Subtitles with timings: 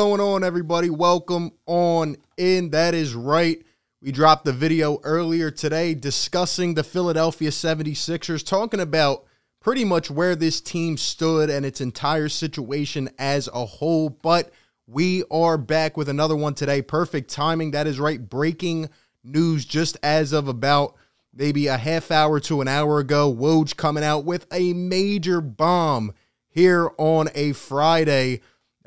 [0.00, 0.88] going on, everybody?
[0.88, 2.70] Welcome on in.
[2.70, 3.62] That is right.
[4.00, 9.26] We dropped the video earlier today discussing the Philadelphia 76ers, talking about
[9.60, 14.08] pretty much where this team stood and its entire situation as a whole.
[14.08, 14.50] But
[14.86, 16.80] we are back with another one today.
[16.80, 17.72] Perfect timing.
[17.72, 18.26] That is right.
[18.26, 18.88] Breaking
[19.22, 20.94] news just as of about
[21.34, 23.30] maybe a half hour to an hour ago.
[23.30, 26.14] Woj coming out with a major bomb
[26.48, 28.40] here on a Friday.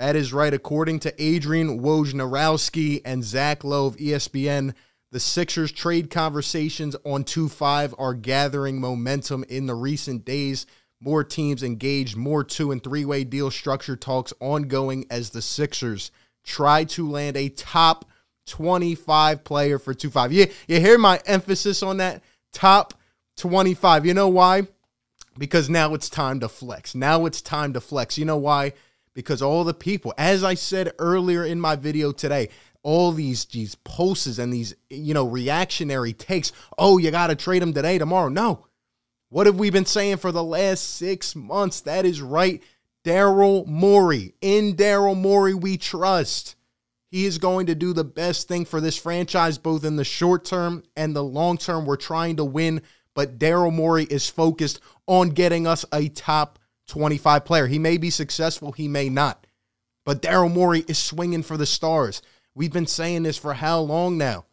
[0.03, 0.53] That is right.
[0.53, 4.74] According to Adrian Wojnarowski and Zach Lowe of ESPN,
[5.14, 10.66] the Sixers trade conversations on 2 5 are gathering momentum in the recent days.
[11.00, 16.12] More teams engaged, more two and three way deal structure talks ongoing as the Sixers
[16.44, 18.03] try to land a top
[18.47, 20.34] 25 player for 2 5.
[20.34, 22.22] You, you hear my emphasis on that?
[22.52, 22.94] Top
[23.38, 24.06] 25.
[24.06, 24.68] You know why?
[25.38, 26.94] because now it's time to flex.
[26.94, 28.18] Now it's time to flex.
[28.18, 28.74] You know why?
[29.13, 32.50] Because all the people, as I said earlier in my video today,
[32.81, 36.51] all these these posts and these you know reactionary takes.
[36.78, 38.29] Oh, you got to trade him today, tomorrow.
[38.29, 38.68] No.
[39.29, 41.81] What have we been saying for the last six months?
[41.81, 42.62] That is right.
[43.03, 44.34] Daryl Morey.
[44.41, 46.56] In Daryl Morey, we trust.
[47.09, 50.46] He is going to do the best thing for this franchise, both in the short
[50.46, 51.85] term and the long term.
[51.85, 52.81] We're trying to win,
[53.13, 57.68] but Daryl Morey is focused on getting us a top 25 player.
[57.68, 59.48] He may be successful, he may not.
[60.06, 62.22] But Daryl Morey is swinging for the stars.
[62.56, 64.46] We've been saying this for how long now?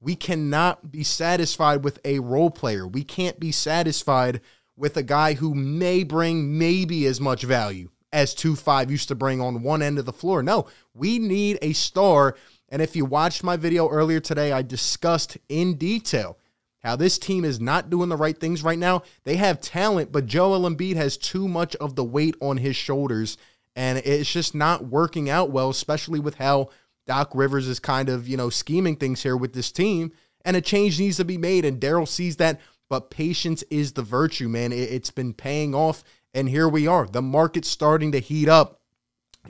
[0.00, 2.86] We cannot be satisfied with a role player.
[2.86, 4.40] We can't be satisfied
[4.76, 9.14] with a guy who may bring maybe as much value as 2 5 used to
[9.14, 10.42] bring on one end of the floor.
[10.42, 12.36] No, we need a star.
[12.68, 16.38] And if you watched my video earlier today, I discussed in detail
[16.80, 19.02] how this team is not doing the right things right now.
[19.24, 23.36] They have talent, but Joel Embiid has too much of the weight on his shoulders,
[23.76, 26.70] and it's just not working out well, especially with how
[27.06, 30.12] Doc Rivers is kind of, you know, scheming things here with this team.
[30.44, 32.60] And a change needs to be made, and Daryl sees that.
[32.88, 34.72] But patience is the virtue, man.
[34.72, 36.02] It's been paying off,
[36.34, 37.06] and here we are.
[37.06, 38.80] The market's starting to heat up.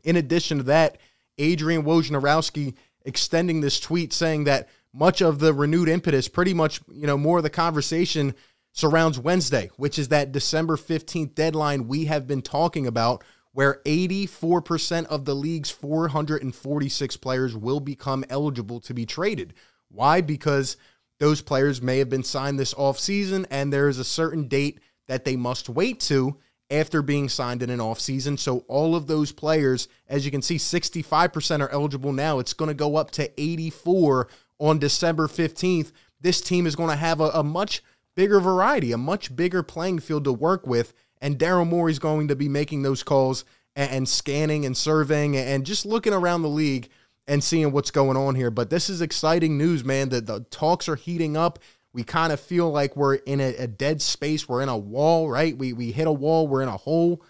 [0.05, 0.99] In addition to that,
[1.39, 2.75] Adrian Wojnarowski
[3.05, 7.39] extending this tweet saying that much of the renewed impetus, pretty much, you know, more
[7.39, 8.35] of the conversation
[8.73, 15.07] surrounds Wednesday, which is that December 15th deadline we have been talking about, where 84%
[15.07, 19.55] of the league's 446 players will become eligible to be traded.
[19.89, 20.21] Why?
[20.21, 20.77] Because
[21.19, 25.25] those players may have been signed this offseason, and there is a certain date that
[25.25, 26.37] they must wait to
[26.71, 28.39] after being signed in an offseason.
[28.39, 32.39] So all of those players, as you can see, 65% are eligible now.
[32.39, 34.29] It's going to go up to 84
[34.61, 35.91] on December 15th,
[36.21, 37.83] this team is going to have a, a much
[38.15, 40.93] bigger variety, a much bigger playing field to work with.
[41.21, 45.37] And Daryl Morey is going to be making those calls and, and scanning and surveying
[45.37, 46.89] and just looking around the league
[47.27, 48.51] and seeing what's going on here.
[48.51, 50.11] But this is exciting news, man.
[50.11, 51.59] That the talks are heating up.
[51.93, 54.49] We kind of feel like we're in a, a, dead space.
[54.49, 55.57] We're in a wall, right?
[55.57, 56.47] We we hit a wall.
[56.47, 57.23] We're in a hole.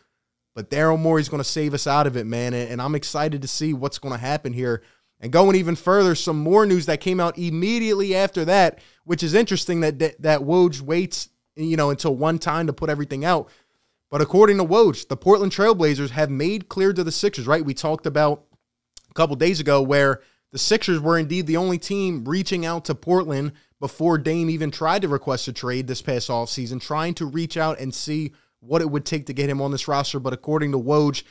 [0.55, 2.55] But Daryl Morey's going to save us out of it, man.
[2.55, 4.83] And, and I'm excited to see what's going to happen here
[5.21, 9.35] and going even further, some more news that came out immediately after that, which is
[9.35, 13.51] interesting that that, Woj waits, you know, until one time to put everything out.
[14.11, 17.65] But according to Woj, the Portland Trailblazers have made clear to the Sixers, right?
[17.65, 18.45] We talked about
[19.11, 20.21] a couple days ago where
[20.53, 25.03] the Sixers were indeed the only team reaching out to Portland before Dame even tried
[25.03, 28.91] to request a trade this past offseason, trying to reach out and see what it
[28.91, 30.19] would take to get him on this roster.
[30.19, 31.23] But according to Woj,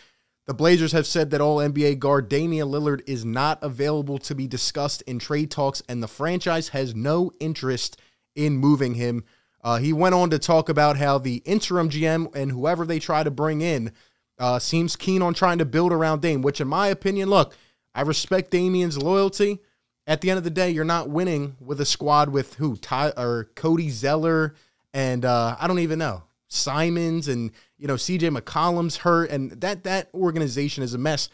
[0.50, 4.48] the Blazers have said that all NBA guard Damian Lillard is not available to be
[4.48, 8.02] discussed in trade talks, and the franchise has no interest
[8.34, 9.26] in moving him.
[9.64, 13.22] Uh, he went on to talk about how the interim GM and whoever they try
[13.22, 13.92] to bring in
[14.40, 17.56] uh, seems keen on trying to build around Dame, which, in my opinion, look,
[17.94, 19.60] I respect Damian's loyalty.
[20.08, 22.76] At the end of the day, you're not winning with a squad with who?
[22.76, 24.56] Ty or Cody Zeller
[24.96, 26.24] and uh, I don't even know.
[26.50, 31.30] Simons and you know CJ McCollum's hurt, and that that organization is a mess.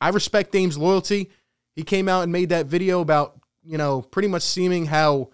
[0.00, 1.30] I respect Dame's loyalty.
[1.74, 5.30] He came out and made that video about you know pretty much seeming how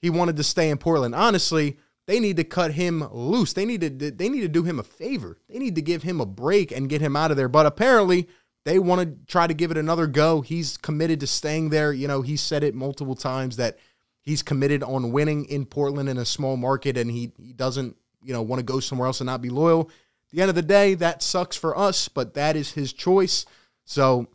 [0.00, 1.14] he wanted to stay in Portland.
[1.14, 3.52] Honestly, they need to cut him loose.
[3.52, 5.38] They need to they need to do him a favor.
[5.48, 7.48] They need to give him a break and get him out of there.
[7.48, 8.28] But apparently,
[8.64, 10.40] they want to try to give it another go.
[10.40, 11.92] He's committed to staying there.
[11.92, 13.78] You know, he said it multiple times that
[14.22, 18.32] he's committed on winning in Portland in a small market, and he he doesn't you
[18.32, 19.82] know, want to go somewhere else and not be loyal.
[19.82, 23.46] At the end of the day, that sucks for us, but that is his choice.
[23.84, 24.28] So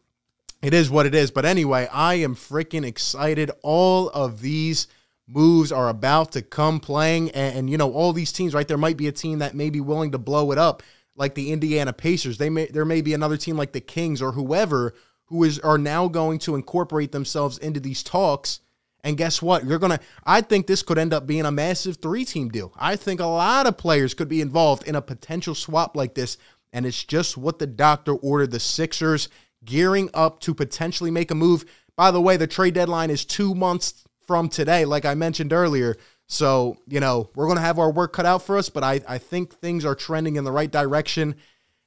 [0.62, 1.32] it is what it is.
[1.32, 3.52] But anyway, I am freaking excited.
[3.62, 4.88] All of these
[5.28, 7.32] moves are about to come playing.
[7.32, 8.68] And, and, you know, all these teams, right?
[8.68, 10.84] There might be a team that may be willing to blow it up,
[11.16, 12.38] like the Indiana Pacers.
[12.38, 14.94] They may there may be another team like the Kings or whoever
[15.26, 18.60] who is are now going to incorporate themselves into these talks.
[19.06, 19.66] And guess what?
[19.66, 22.74] You're gonna I think this could end up being a massive three-team deal.
[22.76, 26.38] I think a lot of players could be involved in a potential swap like this.
[26.74, 29.30] And it's just what the doctor ordered the Sixers
[29.64, 31.66] gearing up to potentially make a move.
[31.96, 35.96] By the way, the trade deadline is two months from today, like I mentioned earlier.
[36.28, 39.00] So, you know, we're going to have our work cut out for us, but I,
[39.08, 41.36] I think things are trending in the right direction.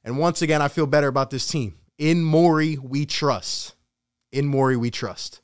[0.03, 1.75] And once again, I feel better about this team.
[1.97, 3.75] In Morey, we trust.
[4.31, 5.41] In Morey, we trust.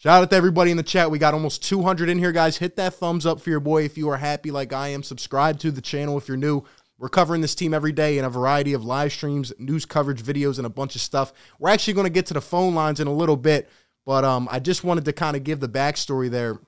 [0.00, 1.10] Shout out to everybody in the chat.
[1.10, 2.56] We got almost 200 in here, guys.
[2.56, 5.02] Hit that thumbs up for your boy if you are happy like I am.
[5.02, 6.62] Subscribe to the channel if you're new.
[6.98, 10.58] We're covering this team every day in a variety of live streams, news coverage, videos,
[10.58, 11.32] and a bunch of stuff.
[11.58, 13.68] We're actually going to get to the phone lines in a little bit.
[14.06, 16.60] But um, I just wanted to kind of give the backstory there.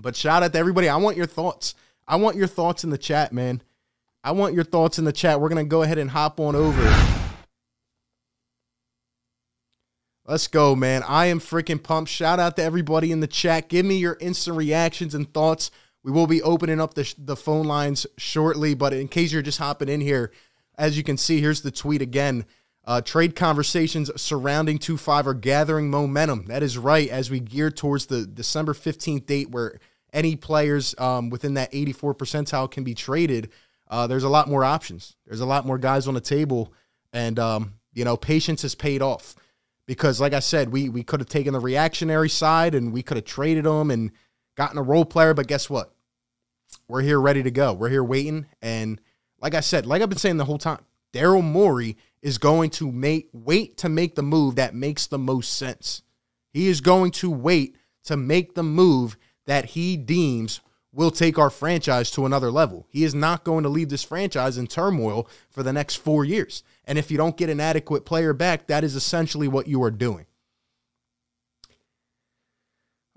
[0.00, 0.88] But shout out to everybody.
[0.88, 1.74] I want your thoughts.
[2.06, 3.60] I want your thoughts in the chat, man.
[4.22, 5.40] I want your thoughts in the chat.
[5.40, 7.21] We're going to go ahead and hop on over.
[10.24, 11.02] Let's go, man.
[11.02, 12.08] I am freaking pumped.
[12.08, 13.68] Shout out to everybody in the chat.
[13.68, 15.72] Give me your instant reactions and thoughts.
[16.04, 19.58] We will be opening up the, the phone lines shortly, but in case you're just
[19.58, 20.32] hopping in here,
[20.78, 22.44] as you can see, here's the tweet again.
[22.84, 26.46] Uh, trade conversations surrounding 2 5 are gathering momentum.
[26.46, 29.80] That is right, as we gear towards the December 15th date where
[30.12, 33.50] any players um, within that 84 percentile can be traded.
[33.88, 35.16] Uh, there's a lot more options.
[35.26, 36.72] There's a lot more guys on the table.
[37.12, 39.34] And, um, you know, patience has paid off
[39.86, 43.16] because, like I said, we, we could have taken the reactionary side and we could
[43.16, 44.12] have traded them and
[44.56, 45.34] gotten a role player.
[45.34, 45.92] But guess what?
[46.88, 47.72] We're here ready to go.
[47.72, 48.46] We're here waiting.
[48.60, 49.00] And,
[49.40, 50.78] like I said, like I've been saying the whole time,
[51.12, 55.54] Daryl Morey is going to make wait to make the move that makes the most
[55.54, 56.02] sense.
[56.52, 60.60] He is going to wait to make the move that he deems
[60.92, 62.86] will take our franchise to another level.
[62.90, 66.62] He is not going to leave this franchise in turmoil for the next 4 years.
[66.84, 69.90] And if you don't get an adequate player back, that is essentially what you are
[69.90, 70.26] doing.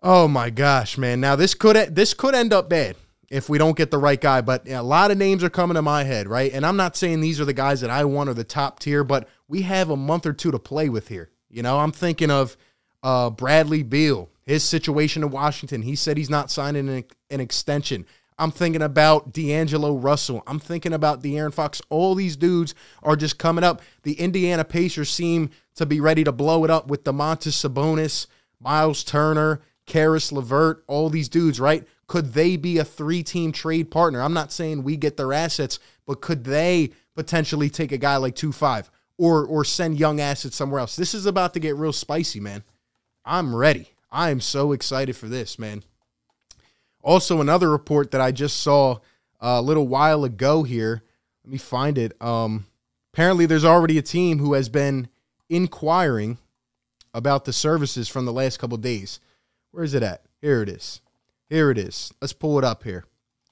[0.03, 1.19] Oh my gosh, man.
[1.19, 2.95] Now this could this could end up bad
[3.29, 4.41] if we don't get the right guy.
[4.41, 6.51] But a lot of names are coming to my head, right?
[6.53, 9.03] And I'm not saying these are the guys that I want or the top tier,
[9.03, 11.31] but we have a month or two to play with here.
[11.49, 12.55] You know, I'm thinking of
[13.01, 15.81] uh, Bradley Beal, his situation in Washington.
[15.81, 18.05] He said he's not signing an, an extension.
[18.37, 20.43] I'm thinking about D'Angelo Russell.
[20.45, 21.81] I'm thinking about De'Aaron Fox.
[21.89, 23.81] All these dudes are just coming up.
[24.03, 28.27] The Indiana Pacers seem to be ready to blow it up with Domantas Sabonis,
[28.59, 31.87] Myles Turner, Caris LeVert, all these dudes, right?
[32.07, 34.21] Could they be a three team trade partner?
[34.21, 38.35] I'm not saying we get their assets, but could they potentially take a guy like
[38.35, 40.95] 2 5 or, or send young assets somewhere else?
[40.95, 42.63] This is about to get real spicy, man.
[43.23, 43.89] I'm ready.
[44.11, 45.83] I am so excited for this, man.
[47.05, 48.97] Also, another report that I just saw
[49.39, 51.03] a little while ago here.
[51.43, 52.19] Let me find it.
[52.19, 52.65] Um,
[53.13, 55.07] apparently, there's already a team who has been
[55.47, 56.39] inquiring
[57.13, 59.19] about the services from the last couple days.
[59.69, 60.23] Where is it at?
[60.41, 61.01] Here it is.
[61.47, 62.11] Here it is.
[62.21, 63.05] Let's pull it up here.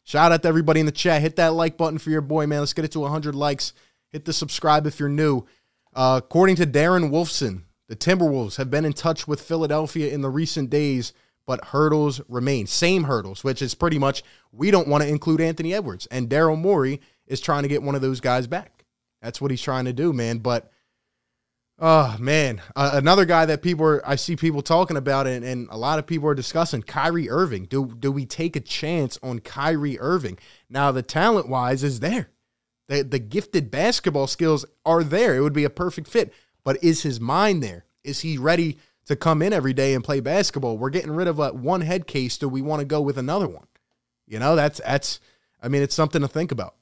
[0.03, 1.21] Shout out to everybody in the chat.
[1.21, 2.59] Hit that like button for your boy, man.
[2.59, 3.73] Let's get it to 100 likes.
[4.09, 5.45] Hit the subscribe if you're new.
[5.93, 10.29] Uh, according to Darren Wolfson, the Timberwolves have been in touch with Philadelphia in the
[10.29, 11.13] recent days,
[11.45, 12.67] but hurdles remain.
[12.67, 16.07] Same hurdles, which is pretty much we don't want to include Anthony Edwards.
[16.11, 18.85] And Daryl Morey is trying to get one of those guys back.
[19.21, 20.39] That's what he's trying to do, man.
[20.39, 20.71] But
[21.79, 25.67] Oh man, uh, another guy that people are, I see people talking about and, and
[25.71, 27.65] a lot of people are discussing Kyrie Irving.
[27.65, 30.37] Do do we take a chance on Kyrie Irving?
[30.69, 32.29] Now the talent wise is there,
[32.87, 35.35] the the gifted basketball skills are there.
[35.35, 36.31] It would be a perfect fit,
[36.63, 37.85] but is his mind there?
[38.03, 40.77] Is he ready to come in every day and play basketball?
[40.77, 42.37] We're getting rid of a one head case.
[42.37, 43.67] Do we want to go with another one?
[44.27, 45.19] You know, that's that's.
[45.61, 46.75] I mean, it's something to think about.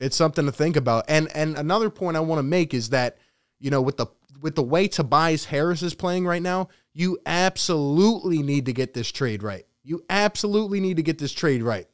[0.00, 1.04] It's something to think about.
[1.08, 3.18] And and another point I want to make is that
[3.58, 4.06] you know, with the
[4.40, 9.10] with the way Tobias Harris is playing right now, you absolutely need to get this
[9.10, 9.66] trade right.
[9.82, 11.86] You absolutely need to get this trade right.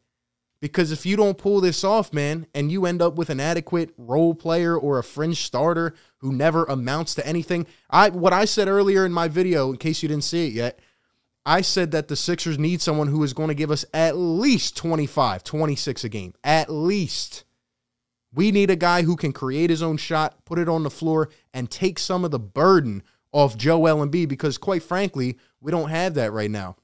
[0.61, 3.93] Because if you don't pull this off, man, and you end up with an adequate
[3.97, 8.69] role player or a fringe starter who never amounts to anything, I what I said
[8.69, 10.79] earlier in my video, in case you didn't see it yet,
[11.45, 14.77] I said that the Sixers need someone who is going to give us at least
[14.77, 16.35] 25, 26 a game.
[16.43, 17.45] At least.
[18.35, 21.29] We need a guy who can create his own shot, put it on the floor,
[21.53, 26.15] and take some of the burden off Joel Embiid because, quite frankly, we don't have
[26.15, 26.77] that right now.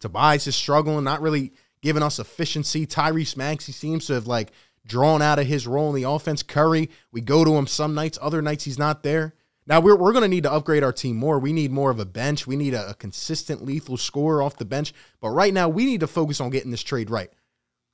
[0.00, 2.86] Tobias is struggling, not really giving us efficiency.
[2.86, 4.52] Tyrese Maxey seems to have like
[4.86, 6.42] drawn out of his role in the offense.
[6.42, 9.34] Curry, we go to him some nights, other nights he's not there.
[9.66, 11.38] Now we're we're going to need to upgrade our team more.
[11.38, 12.46] We need more of a bench.
[12.46, 14.92] We need a, a consistent lethal scorer off the bench.
[15.20, 17.30] But right now we need to focus on getting this trade right.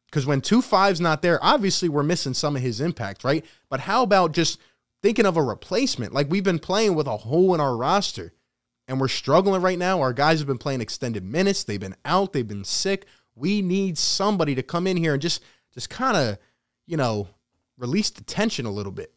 [0.06, 3.44] Because when two fives not there, obviously we're missing some of his impact, right?
[3.68, 4.58] But how about just
[5.02, 6.14] thinking of a replacement?
[6.14, 8.32] Like we've been playing with a hole in our roster,
[8.88, 10.00] and we're struggling right now.
[10.00, 11.64] Our guys have been playing extended minutes.
[11.64, 12.32] They've been out.
[12.32, 13.04] They've been sick.
[13.34, 15.42] We need somebody to come in here and just
[15.74, 16.38] just kind of,
[16.86, 17.28] you know,
[17.78, 19.12] release the tension a little bit.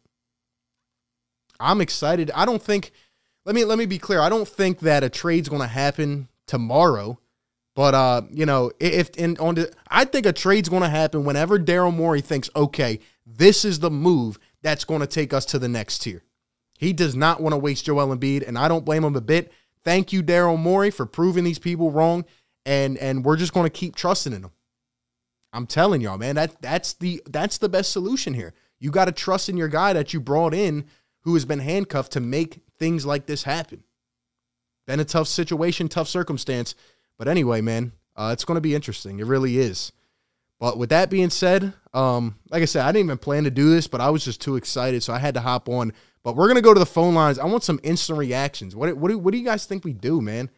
[1.58, 2.30] I'm excited.
[2.34, 2.92] I don't think
[3.44, 4.20] let me let me be clear.
[4.20, 7.18] I don't think that a trade's going to happen tomorrow.
[7.74, 11.24] But uh, you know, if in on the, I think a trade's going to happen
[11.24, 15.58] whenever Daryl Morey thinks, okay, this is the move that's going to take us to
[15.58, 16.22] the next tier.
[16.78, 19.52] He does not want to waste Joel Embiid, and I don't blame him a bit.
[19.84, 22.24] Thank you, Daryl Morey, for proving these people wrong,
[22.66, 24.52] and and we're just going to keep trusting in them.
[25.52, 28.54] I'm telling y'all, man, that that's the that's the best solution here.
[28.78, 30.86] You got to trust in your guy that you brought in,
[31.22, 33.82] who has been handcuffed to make things like this happen.
[34.86, 36.74] Been a tough situation, tough circumstance,
[37.18, 39.20] but anyway, man, uh, it's going to be interesting.
[39.20, 39.92] It really is.
[40.58, 43.70] But with that being said, um, like I said, I didn't even plan to do
[43.70, 45.92] this, but I was just too excited, so I had to hop on.
[46.22, 47.38] But we're gonna go to the phone lines.
[47.38, 48.76] I want some instant reactions.
[48.76, 50.50] What what do, what do you guys think we do, man?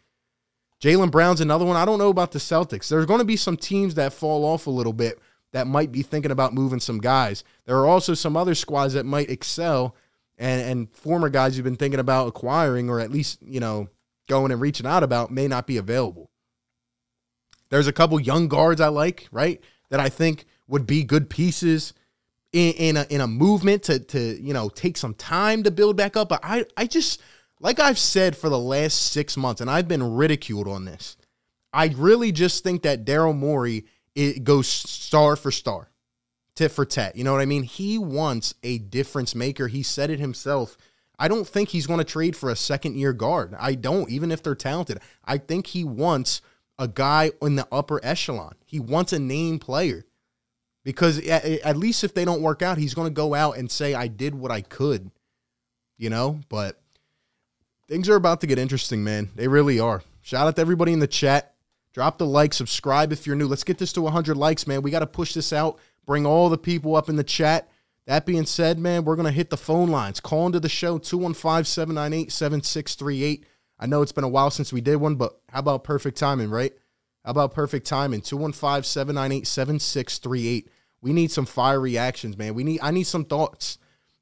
[0.82, 1.76] Jaylen Brown's another one.
[1.76, 2.88] I don't know about the Celtics.
[2.88, 5.20] There's going to be some teams that fall off a little bit
[5.52, 7.44] that might be thinking about moving some guys.
[7.66, 9.94] There are also some other squads that might excel
[10.38, 13.88] and, and former guys you've been thinking about acquiring or at least, you know,
[14.28, 16.30] going and reaching out about may not be available.
[17.70, 19.62] There's a couple young guards I like, right?
[19.90, 21.94] That I think would be good pieces
[22.52, 25.96] in, in a in a movement to to, you know, take some time to build
[25.96, 26.28] back up.
[26.28, 27.20] But I I just
[27.62, 31.16] like I've said for the last six months, and I've been ridiculed on this.
[31.72, 35.88] I really just think that Daryl Morey it goes star for star,
[36.54, 37.16] tit for tat.
[37.16, 37.62] You know what I mean?
[37.62, 39.68] He wants a difference maker.
[39.68, 40.76] He said it himself.
[41.18, 43.54] I don't think he's going to trade for a second year guard.
[43.58, 44.98] I don't, even if they're talented.
[45.24, 46.42] I think he wants
[46.78, 48.56] a guy in the upper echelon.
[48.66, 50.04] He wants a name player
[50.84, 53.70] because at, at least if they don't work out, he's going to go out and
[53.70, 55.10] say, I did what I could,
[55.96, 56.40] you know?
[56.48, 56.81] But
[57.92, 59.28] things are about to get interesting, man.
[59.36, 60.02] They really are.
[60.22, 61.52] Shout out to everybody in the chat.
[61.92, 63.46] Drop the like, subscribe if you're new.
[63.46, 64.80] Let's get this to 100 likes, man.
[64.80, 67.68] We got to push this out, bring all the people up in the chat.
[68.06, 70.20] That being said, man, we're going to hit the phone lines.
[70.20, 73.44] Call into the show 215 798 7638.
[73.78, 76.48] I know it's been a while since we did one, but how about perfect timing,
[76.48, 76.72] right?
[77.26, 78.22] How about perfect timing?
[78.22, 80.70] 215 798 7638.
[81.02, 82.54] We need some fire reactions, man.
[82.54, 83.76] We need I need some thoughts.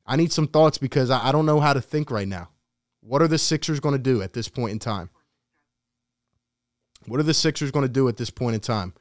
[0.04, 2.48] I need some thoughts because I, I don't know how to think right now.
[3.00, 5.10] What are the Sixers going to do at this point in time?
[7.06, 8.94] What are the Sixers going to do at this point in time?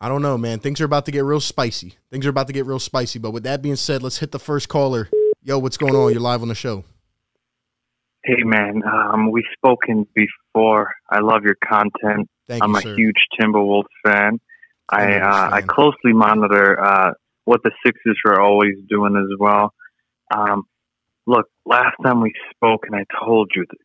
[0.00, 0.58] I don't know, man.
[0.58, 1.94] Things are about to get real spicy.
[2.10, 3.18] Things are about to get real spicy.
[3.18, 5.08] But with that being said, let's hit the first caller.
[5.42, 6.12] Yo, what's going on?
[6.12, 6.84] You're live on the show.
[8.22, 8.82] Hey, man.
[8.84, 10.92] Um, we've spoken before.
[11.10, 12.28] I love your content.
[12.48, 12.94] Thank I'm you, a sir.
[12.94, 14.40] huge Timberwolves fan.
[14.90, 17.12] I uh, I closely monitor uh,
[17.44, 19.72] what the Sixers are always doing as well.
[20.34, 20.64] Um,
[21.26, 23.78] look, last time we spoke, and I told you that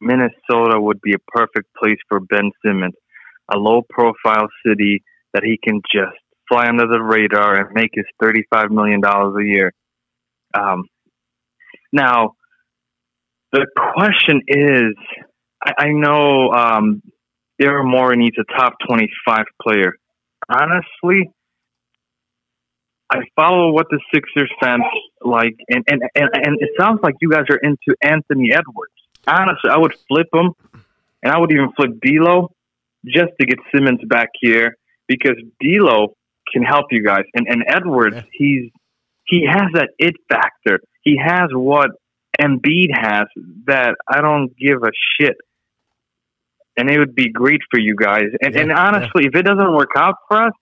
[0.00, 2.94] Minnesota would be a perfect place for Ben Simmons,
[3.52, 5.02] a low-profile city
[5.34, 6.16] that he can just
[6.48, 9.72] fly under the radar and make his thirty-five million dollars a year.
[10.54, 10.84] Um,
[11.92, 12.32] now,
[13.52, 14.94] the question is,
[15.64, 17.02] I, I know um,
[17.60, 19.92] Daryl Morey needs a top 25 player.
[20.48, 21.30] Honestly,
[23.10, 24.82] I follow what the Sixers fans
[25.22, 28.92] like, and, and, and, and it sounds like you guys are into Anthony Edwards.
[29.26, 30.52] Honestly, I would flip him,
[31.22, 32.50] and I would even flip D'Lo
[33.06, 36.14] just to get Simmons back here because D'Lo
[36.52, 38.22] can help you guys, and and Edwards, Yeah.
[38.32, 38.70] he's
[39.24, 40.80] he has that it factor.
[41.02, 41.90] He has what
[42.40, 43.26] Embiid has
[43.66, 45.36] that I don't give a shit.
[46.76, 48.26] And it would be great for you guys.
[48.40, 50.52] And, Yeah, and honestly, if it doesn't work out for us,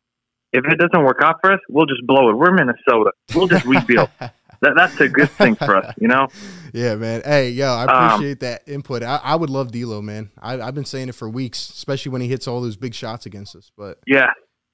[0.52, 2.36] if it doesn't work out for us, we'll just blow it.
[2.36, 3.10] We're Minnesota.
[3.34, 4.08] We'll just rebuild.
[4.20, 6.28] that, that's a good thing for us, you know?
[6.72, 7.22] Yeah, man.
[7.24, 9.02] Hey, yo, I Um, appreciate that input.
[9.02, 10.30] I, I would love D'Lo, man.
[10.40, 13.26] I, I've been saying it for weeks, especially when he hits all those big shots
[13.26, 13.70] against us.
[13.76, 14.26] But yeah,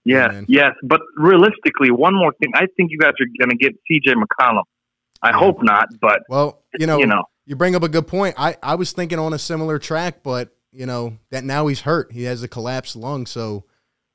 [0.05, 0.47] Yeah, yes, man.
[0.49, 0.71] yes.
[0.85, 2.53] But realistically, one more thing.
[2.55, 4.63] I think you guys are going to get CJ McCollum.
[5.23, 5.37] I Yeah.
[5.39, 8.35] hope not, but, well, you know, you know, you bring up a good point.
[8.39, 12.13] I, I was thinking on a similar track, but you know that now he's hurt.
[12.13, 13.65] He has a collapsed lung, so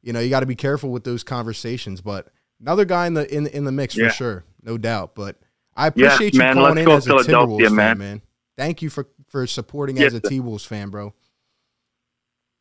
[0.08, 2.00] you know you got to be careful with those conversations.
[2.02, 2.30] But
[2.62, 4.08] another guy in the in in the mix Yeah.
[4.08, 5.14] for sure, no doubt.
[5.16, 5.38] But
[5.76, 6.54] I appreciate you man.
[6.56, 7.98] calling Let's in as a Timberwolves fan, man.
[7.98, 8.22] man.
[8.58, 10.30] Thank you for for supporting Yes, as a sir.
[10.30, 11.14] T-Wolves fan, bro.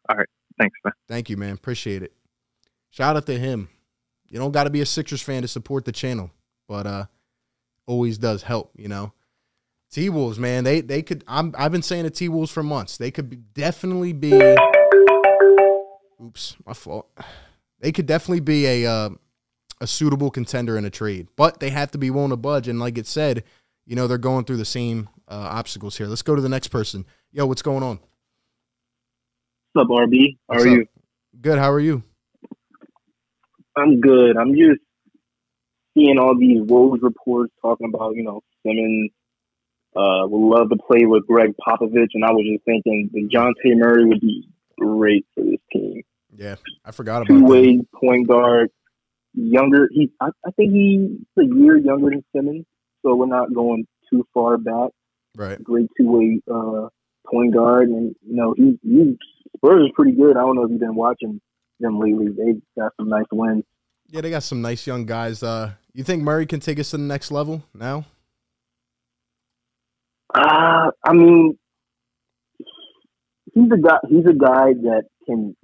[0.08, 0.26] All right,
[0.58, 0.92] thanks, man.
[1.08, 1.54] Thank you, man.
[1.54, 2.12] Appreciate it.
[2.90, 3.68] Shout out to him.
[4.28, 6.30] You don't got to be a Sixers fan to support the channel,
[6.68, 7.04] but uh,
[7.86, 9.12] always does help, you know.
[9.92, 11.22] T Wolves, man, they they could.
[11.28, 12.96] I'm I've been saying the T Wolves for months.
[12.98, 14.32] They could be, definitely be.
[16.22, 17.08] Oops, my fault.
[17.80, 19.10] They could definitely be a uh,
[19.80, 22.68] a suitable contender in a trade, but they have to be willing to budge.
[22.68, 23.44] And like it said,
[23.84, 26.06] you know they're going through the same uh, obstacles here.
[26.06, 27.04] Let's go to the next person.
[27.32, 28.00] Yo, what's going on?
[29.72, 30.38] What's up, RB?
[30.48, 30.76] How What's are up?
[30.76, 30.86] you?
[31.40, 31.58] Good.
[31.58, 32.02] How are you?
[33.76, 34.38] I'm good.
[34.38, 34.80] I'm just
[35.94, 39.10] seeing all these woes reports talking about, you know, Simmons
[39.94, 43.76] uh, would love to play with Gregg Popovich, and I was just thinking that Dejounte
[43.76, 46.02] Murray would be great for this team.
[46.36, 47.46] Yeah, I forgot about Two that.
[47.46, 48.70] way point guard,
[49.34, 49.88] younger.
[49.90, 52.66] He, I, I think he's a year younger than Simmons,
[53.02, 54.90] so we're not going too far back.
[55.34, 55.62] Right.
[55.62, 56.88] Great two way uh,
[57.30, 59.16] point guard, and you know, he, he
[59.56, 60.36] Spurs is pretty good.
[60.36, 61.40] I don't know if you've been watching
[61.80, 62.28] them lately.
[62.28, 63.64] They got some nice wins.
[64.08, 65.42] Yeah, they got some nice young guys.
[65.42, 68.04] Uh, you think Murray can take us to the next level now?
[70.34, 71.58] Uh, I mean,
[73.54, 73.96] he's a guy.
[74.08, 75.56] He's a guy that can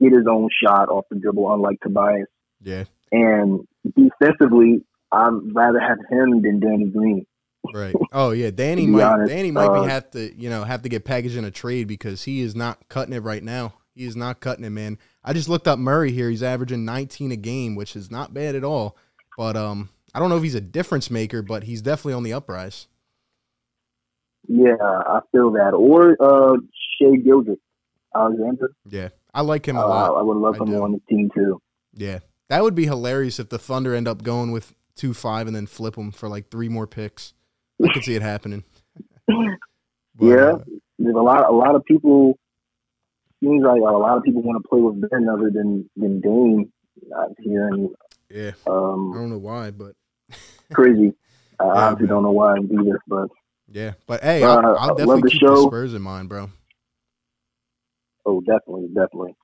[0.00, 2.28] get his own shot off the dribble, unlike Tobias.
[2.60, 2.84] Yeah.
[3.12, 7.26] And defensively, I'd rather have him than Danny Green.
[7.74, 7.94] Right.
[8.12, 10.88] Oh yeah, Danny might honest, Danny might uh, be have to you know have to
[10.88, 13.74] get packaged in a trade because he is not cutting it right now.
[13.94, 14.98] He is not cutting it, man.
[15.24, 16.30] I just looked up Murray here.
[16.30, 18.96] He's averaging 19 a game, which is not bad at all.
[19.36, 22.32] But um, I don't know if he's a difference maker, but he's definitely on the
[22.32, 22.86] uprise.
[24.48, 25.74] Yeah, I feel that.
[25.74, 26.56] Or uh,
[26.98, 27.58] Shai Gilgeous,
[28.14, 28.72] Alexander.
[28.88, 30.16] Yeah, I like him a Uh, lot.
[30.18, 30.82] I would love I him do.
[30.82, 31.60] on the team too.
[31.94, 35.54] Yeah, that would be hilarious if the Thunder end up going with two five and
[35.56, 37.32] then flip them for like three more picks.
[37.82, 38.64] I could see it happening.
[40.16, 40.34] But, Yeah.
[40.52, 40.58] uh,
[40.98, 41.48] There's a lot.
[41.48, 42.38] A lot of people.
[43.42, 46.70] Seems like a lot of people want to play with Ben other than than Dame
[47.16, 47.88] out here, and
[48.28, 48.50] yeah.
[48.66, 49.94] um, I don't know why, but
[50.74, 51.14] crazy.
[51.58, 52.08] I Yeah, honestly man.
[52.10, 53.28] don't know why either, but
[53.72, 53.92] yeah.
[54.06, 55.66] But hey, Uh, I'll, I I'll definitely keep the show.
[55.68, 56.50] Spurs in mind, bro.
[58.30, 59.36] Oh, definitely, definitely.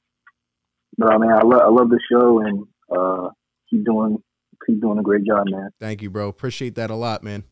[0.98, 3.30] But I mean, I love I love the show, and uh,
[3.68, 4.18] keep doing
[4.66, 5.70] keep doing a great job, man.
[5.80, 6.28] Thank you, bro.
[6.28, 7.44] Appreciate that a lot, man.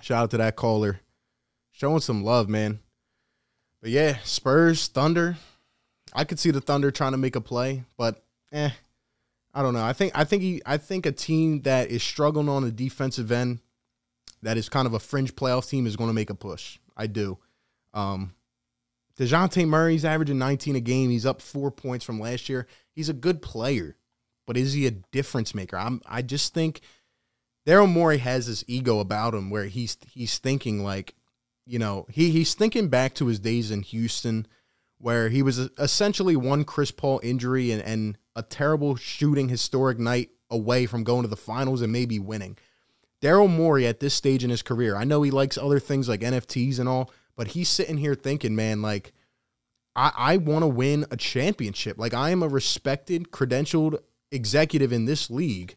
[0.00, 1.00] Shout out to that caller.
[1.72, 2.80] Showing some love, man.
[3.82, 5.36] But yeah, Spurs, Thunder.
[6.14, 8.70] I could see the Thunder trying to make a play, but eh.
[9.56, 9.84] I don't know.
[9.84, 13.32] I think I think he I think a team that is struggling on the defensive
[13.32, 13.60] end,
[14.42, 16.78] that is kind of a fringe playoff team, is going to make a push.
[16.94, 17.38] I do.
[17.94, 18.34] Um
[19.18, 21.10] Dejounte Murray's averaging 19 a game.
[21.10, 22.66] He's up four points from last year.
[22.92, 23.96] He's a good player
[24.46, 25.76] but is he a difference maker?
[25.76, 26.80] I'm I just think
[27.66, 31.14] Daryl Morey has this ego about him where he's he's thinking like,
[31.66, 34.46] you know, he he's thinking back to his days in Houston
[34.98, 40.30] where he was essentially one Chris Paul injury and, and a terrible shooting historic night
[40.48, 42.56] away from going to the finals and maybe winning.
[43.20, 46.20] Daryl Morey at this stage in his career, I know he likes other things like
[46.20, 49.12] NFTs and all, but he's sitting here thinking, man, like
[49.94, 51.98] I, I want to win a championship.
[51.98, 53.98] Like I am a respected, credentialed
[54.30, 55.76] executive in this league.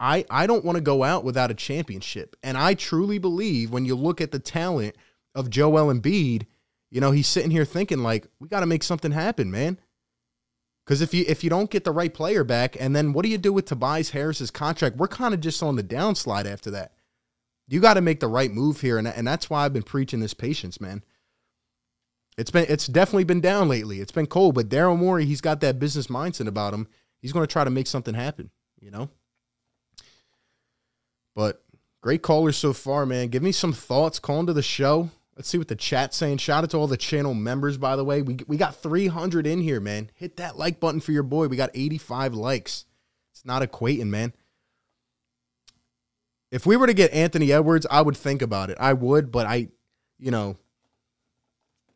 [0.00, 2.36] I I don't want to go out without a championship.
[2.42, 4.96] And I truly believe when you look at the talent
[5.34, 6.46] of Joel Embiid,
[6.90, 9.78] you know, he's sitting here thinking like, we got to make something happen, man.
[10.84, 13.28] Because if you if you don't get the right player back, and then what do
[13.28, 14.96] you do with Tobias Harris's contract?
[14.96, 16.92] We're kind of just on the downslide after that.
[17.68, 20.20] You got to make the right move here, and and that's why I've been preaching
[20.20, 21.04] this patience, man.
[22.38, 24.00] It's been it's definitely been down lately.
[24.00, 26.88] It's been cold, but Daryl Morey, he's got that business mindset about him.
[27.20, 28.50] He's going to try to make something happen,
[28.80, 29.10] you know.
[31.34, 31.62] But
[32.00, 33.28] great callers so far, man.
[33.28, 34.18] Give me some thoughts.
[34.18, 35.10] Call into the show.
[35.36, 36.38] Let's see what the chat's saying.
[36.38, 38.22] Shout out to all the channel members, by the way.
[38.22, 40.10] We we got 300 in here, man.
[40.14, 41.48] Hit that like button for your boy.
[41.48, 42.86] We got 85 likes.
[43.32, 44.32] It's not equating, man.
[46.50, 48.78] If we were to get Anthony Edwards, I would think about it.
[48.80, 49.68] I would, but I,
[50.18, 50.56] you know,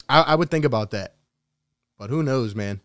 [0.09, 1.17] I, I would think about that.
[1.99, 2.81] But who knows, man?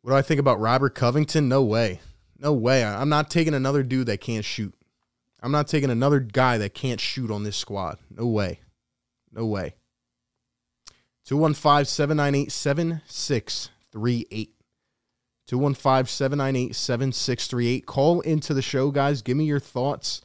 [0.00, 1.48] What do I think about Robert Covington?
[1.48, 2.00] No way.
[2.38, 2.84] No way.
[2.84, 4.74] I'm not taking another dude that can't shoot.
[5.40, 7.98] I'm not taking another guy that can't shoot on this squad.
[8.10, 8.60] No way.
[9.32, 9.74] No way.
[11.24, 14.55] 215 798 7638.
[15.46, 17.86] 215 798 7638.
[17.86, 19.22] Call into the show, guys.
[19.22, 20.20] Give me your thoughts.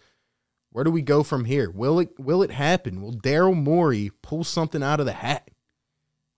[0.72, 1.70] Where do we go from here?
[1.70, 3.02] Will it will it happen?
[3.02, 5.50] Will Daryl Morey pull something out of the hat?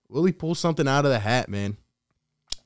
[0.10, 1.78] Will he pull something out of the hat, man?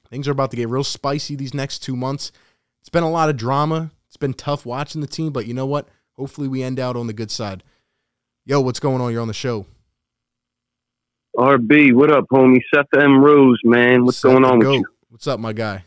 [0.09, 2.31] Things are about to get real spicy these next two months.
[2.79, 3.91] It's been a lot of drama.
[4.07, 5.89] It's been tough watching the team, but you know what?
[6.13, 7.63] Hopefully we end out on the good side.
[8.45, 9.11] Yo, what's going on?
[9.11, 9.65] You're on the show.
[11.35, 12.61] RB, what up, homie?
[12.73, 13.21] Seth M.
[13.21, 14.05] Rose, man.
[14.05, 14.85] What's Set going on with you?
[15.09, 15.83] What's up, my guy?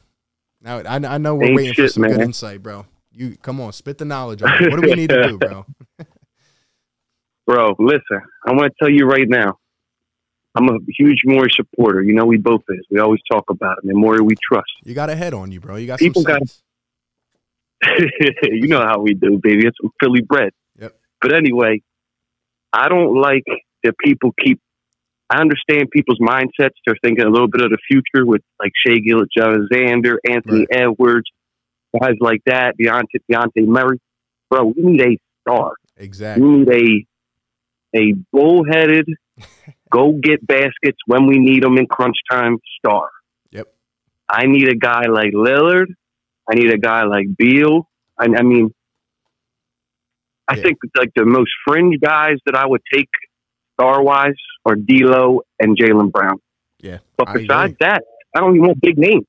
[0.63, 2.87] Now I, I know we're Ain't waiting for shit, some good insight, bro.
[3.13, 4.43] You come on, spit the knowledge.
[4.43, 4.51] On.
[4.51, 5.67] What do we need to do, bro?
[7.47, 9.59] Bro, listen, I want to tell you right now.
[10.55, 12.01] I'm a huge Morey supporter.
[12.01, 12.87] You know, we both is.
[12.91, 13.91] We always talk about him.
[13.91, 14.71] And Morey, we trust.
[14.85, 15.75] You got a head on you, bro.
[15.75, 16.43] You got People some got-
[18.43, 19.67] you know how we do, baby.
[19.67, 20.53] It's some Philly bread.
[20.79, 20.97] Yep.
[21.21, 21.83] But anyway,
[22.73, 23.45] I don't like
[23.83, 24.61] that people keep.
[25.31, 26.75] I understand people's mindsets.
[26.85, 31.31] They're thinking a little bit of the future with like Shea Gillis Alexander, Anthony Edwards,
[31.99, 34.01] guys like that, Deontay, Deontay Murray.
[34.51, 35.75] Bro, we need a star.
[35.97, 36.45] Exactly.
[36.45, 37.07] We need
[37.95, 39.07] a a bullheaded,
[39.91, 43.09] go get baskets when we need them in crunch time star.
[43.53, 43.69] Yep.
[44.29, 45.87] I need a guy like Lillard.
[46.51, 47.89] I need a guy like Beal.
[48.19, 48.75] I, I mean,
[50.49, 50.63] I Yeah.
[50.63, 53.09] think like the most fringe guys that I would take
[53.75, 56.41] star wise are D'Lo and Jaylen Brown.
[56.81, 56.99] Yeah.
[57.17, 58.03] But besides that,
[58.35, 59.27] I don't even want big names.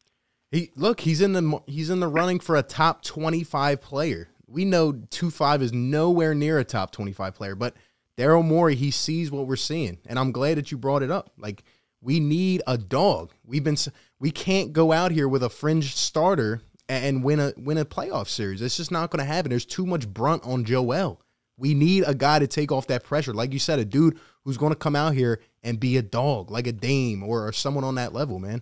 [0.51, 4.29] He look, he's in the he's in the running for a top 25 player.
[4.47, 7.73] We know 2-5 is nowhere near a top 25 player, but
[8.17, 9.99] Daryl Morey, he sees what we're seeing.
[10.05, 11.31] And I'm glad that you brought it up.
[11.37, 11.63] Like
[12.01, 13.31] we need a dog.
[13.45, 13.77] We've been
[14.19, 18.27] we can't go out here with a fringe starter and win a win a playoff
[18.27, 18.61] series.
[18.61, 19.49] It's just not going to happen.
[19.49, 21.21] There's too much brunt on Joel.
[21.57, 23.33] We need a guy to take off that pressure.
[23.33, 26.49] Like you said, a dude who's going to come out here and be a dog,
[26.49, 28.61] like a Dame or, or someone on that level, man.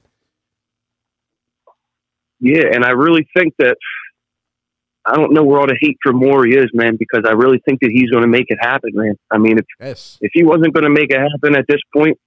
[2.40, 3.78] Yeah, and I really think that
[5.06, 7.80] I don't know where all the hate for Morey is, man, because I really think
[7.82, 9.16] that he's going to make it happen, man.
[9.32, 10.18] I mean, if Yes.
[10.22, 12.18] if he wasn't going to make it happen at this point,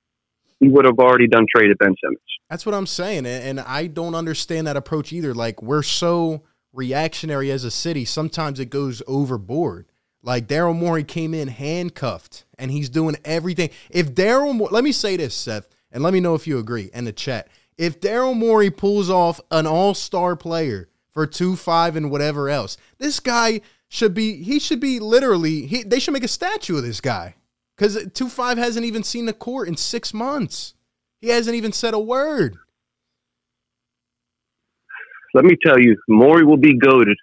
[0.61, 2.21] he would have already done traded Ben Simmons.
[2.51, 5.35] That's what I'm saying, and, and I don't understand that approach either.
[5.35, 9.87] Like we're so reactionary as a city, sometimes it goes overboard.
[10.23, 13.71] Like Daryl Morey came in handcuffed, and he's doing everything.
[13.91, 16.91] If Daryl, Mo- let me say this, Seth, and let me know if you agree
[16.95, 17.49] in the chat.
[17.77, 22.77] If Daryl Morey pulls off an All Star player for two five and whatever else,
[22.99, 24.43] this guy should be.
[24.43, 25.67] He should be literally.
[25.67, 27.35] He, they should make a statue of this guy
[27.77, 30.75] because two five hasn't even seen the court in six months.
[31.21, 32.59] He hasn't even said a word.
[35.35, 37.17] Let me tell you, Morey will be goaded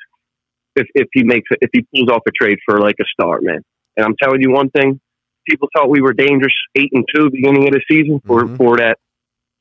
[0.79, 3.39] if if he makes it, if he pulls off a trade for like a star,
[3.41, 3.59] man.
[3.97, 4.99] And I'm telling you one thing:
[5.47, 8.57] people thought we were dangerous eight and two beginning of the season for Mhm.
[8.57, 8.97] for that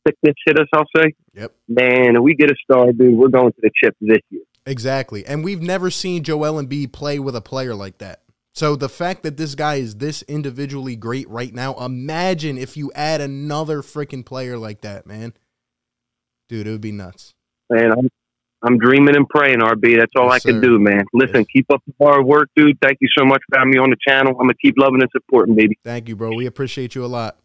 [0.07, 0.69] sickness hit us.
[0.73, 1.53] I'll say, Yep.
[1.69, 4.43] man, if we get a star, dude, we're going to the chip this year.
[4.65, 5.27] Exactly.
[5.27, 8.21] And we've never seen Joel Embiid play with a player like that.
[8.55, 12.91] So the fact that this guy is this individually great right now, imagine if you
[12.95, 15.33] add another freaking player like that, man.
[16.49, 17.35] Dude, it would be nuts.
[17.71, 18.09] Man, I'm,
[18.63, 19.97] I'm dreaming and praying, RB.
[19.99, 20.69] That's all Yes, I can sir.
[20.69, 21.05] do, man.
[21.13, 21.47] Listen, Yes.
[21.53, 22.79] keep up the hard work, dude.
[22.81, 24.33] Thank you so much for having me on the channel.
[24.33, 25.79] I'm going to keep loving and supporting, baby.
[25.85, 26.31] Thank you, bro.
[26.35, 27.39] We appreciate you a lot.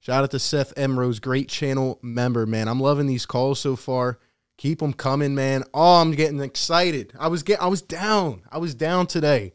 [0.00, 2.68] Shout out to Seth Emrose, great channel member, man.
[2.68, 4.18] I'm loving these calls so far.
[4.56, 5.64] Keep them coming, man.
[5.74, 7.12] Oh, I'm getting excited.
[7.18, 8.42] I was get I was down.
[8.52, 9.52] I was down today.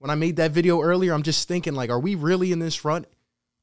[0.00, 2.84] When I made that video earlier, I'm just thinking like, are we really in this
[2.84, 3.06] run?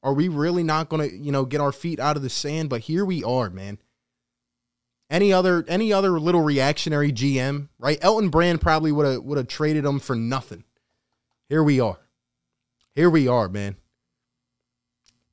[0.02, 2.68] Are we really not going to, you know, get our feet out of the sand?
[2.68, 3.78] But here we are, man.
[5.12, 7.98] Any other any other little reactionary GM, right?
[8.00, 10.64] Elton Brand probably would have would have traded him for nothing.
[11.50, 11.98] Here we are.
[12.94, 13.76] Here we are, man.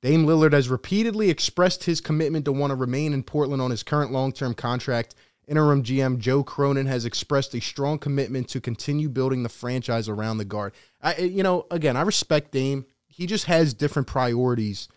[0.02, 3.82] Dame Lillard has repeatedly expressed his commitment to want to remain in Portland on his
[3.82, 5.16] current long term contract.
[5.48, 10.40] Interim GM Joe Cronin has expressed a strong commitment to continue building the franchise around
[10.40, 10.74] the guard.
[11.02, 12.86] I, you know, again, I respect Dame.
[13.08, 14.90] He just has different priorities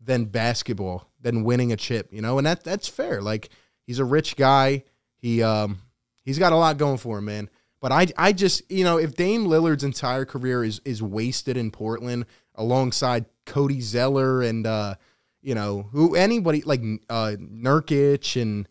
[0.00, 3.20] than basketball, than winning a chip, you know, and that that's fair.
[3.20, 3.50] Like
[3.86, 4.84] he's a rich guy.
[5.16, 5.80] He um
[6.24, 7.50] he's got a lot going for him, man.
[7.80, 11.70] But I I just you know if Dame Lillard's entire career is is wasted in
[11.70, 14.94] Portland alongside Cody Zeller and uh
[15.42, 18.68] you know who anybody like uh Nurkic and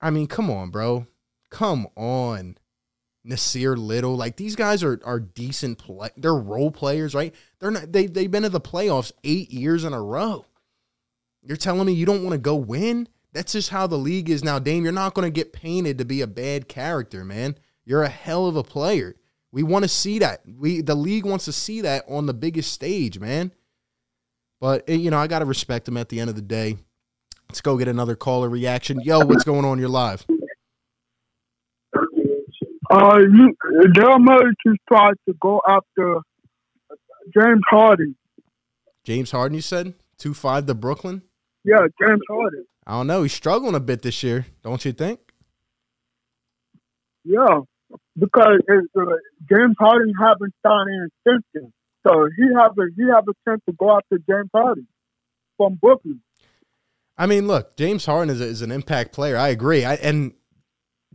[0.00, 1.06] I mean come on bro.
[1.50, 2.56] Come on.
[3.26, 7.34] Nassir Little like these guys are are decent play they're role players right?
[7.60, 10.46] They're not they they've been to the playoffs 8 years in a row.
[11.42, 14.44] You're telling me you don't want to go win that's just how the league is
[14.44, 18.02] now Dame you're not going to get painted to be a bad character man you're
[18.02, 19.16] a hell of a player
[19.50, 20.42] we want to see that.
[20.46, 23.52] We the league wants to see that on the biggest stage, man.
[24.60, 26.76] But eh, you know, I gotta respect him at the end of the day.
[27.48, 29.00] Let's go get another caller reaction.
[29.00, 29.78] Yo, what's going on?
[29.78, 30.26] You're live.
[32.90, 33.54] Uh, you,
[33.94, 36.20] Daryl Murray just tried to go after
[37.34, 38.16] James Harden.
[39.04, 41.22] James Harden, you said two five to Brooklyn.
[41.64, 42.66] Yeah, James Harden.
[42.88, 43.22] I don't know.
[43.22, 45.20] He's struggling a bit this year, don't you think?
[47.22, 47.60] Yeah,
[48.18, 49.02] because uh,
[49.46, 51.72] James Harden haven't signed an extension,
[52.06, 54.88] so he have a he have a chance to go after James Harden
[55.58, 56.22] from Brooklyn.
[57.18, 59.36] I mean, look, James Harden is, a, is an impact player.
[59.36, 59.84] I agree.
[59.84, 60.32] I, and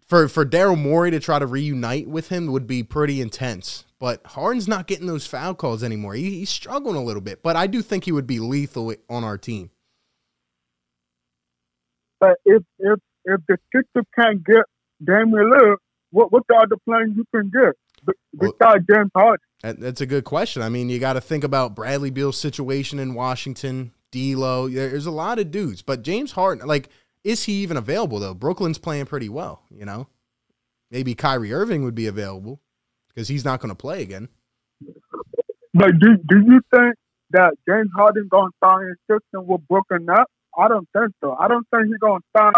[0.05, 3.86] for for Daryl Morey to try to reunite with him would be pretty intense.
[3.99, 6.13] But Harden's not getting those foul calls anymore.
[6.13, 9.23] He, he's struggling a little bit, but I do think he would be lethal on
[9.23, 9.71] our team.
[12.23, 14.63] But if if if the Sixers can't get
[15.03, 15.75] Damian Lillard,
[16.12, 17.73] what what the other players you can get
[18.05, 19.45] be- Well- besides James Harden?
[19.62, 20.62] That's a good question.
[20.62, 24.67] I mean, you got to think about Bradley Beal's situation in Washington, D'Lo.
[24.67, 26.89] There's a lot of dudes, but James Harden, like,
[27.23, 28.33] is he even available though?
[28.33, 29.63] Brooklyn's playing pretty well.
[29.69, 30.07] You know,
[30.91, 32.62] maybe Kyrie Irving would be available
[33.07, 34.29] because he's not going to play again.
[35.73, 36.95] But do do you think
[37.31, 40.29] that James Harden gonna sign his system with Brooklyn up?
[40.58, 41.36] I don't think so.
[41.39, 42.54] I don't think he's gonna sign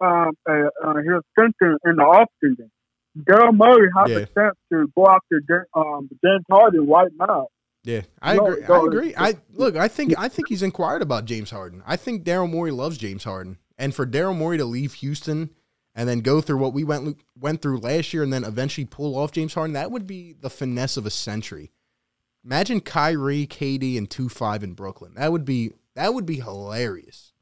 [0.00, 0.52] um, uh,
[0.84, 2.02] uh, his system in the
[2.44, 2.70] offseason.
[3.18, 4.16] Daryl Murray has Yeah.
[4.18, 7.46] a chance to go after um, James Harden right now.
[7.84, 8.64] Yeah, I No, agree.
[8.64, 9.14] I agree.
[9.16, 9.76] I look.
[9.76, 11.82] I think I think he's inquired about James Harden.
[11.86, 15.50] I think Daryl Morey loves James Harden, and for Daryl Morey to leave Houston
[15.94, 19.16] and then go through what we went went through last year, and then eventually pull
[19.16, 21.70] off James Harden, that would be the finesse of a century.
[22.42, 25.12] Imagine Kyrie, KD, and two five in Brooklyn.
[25.14, 27.33] That would be that would be hilarious.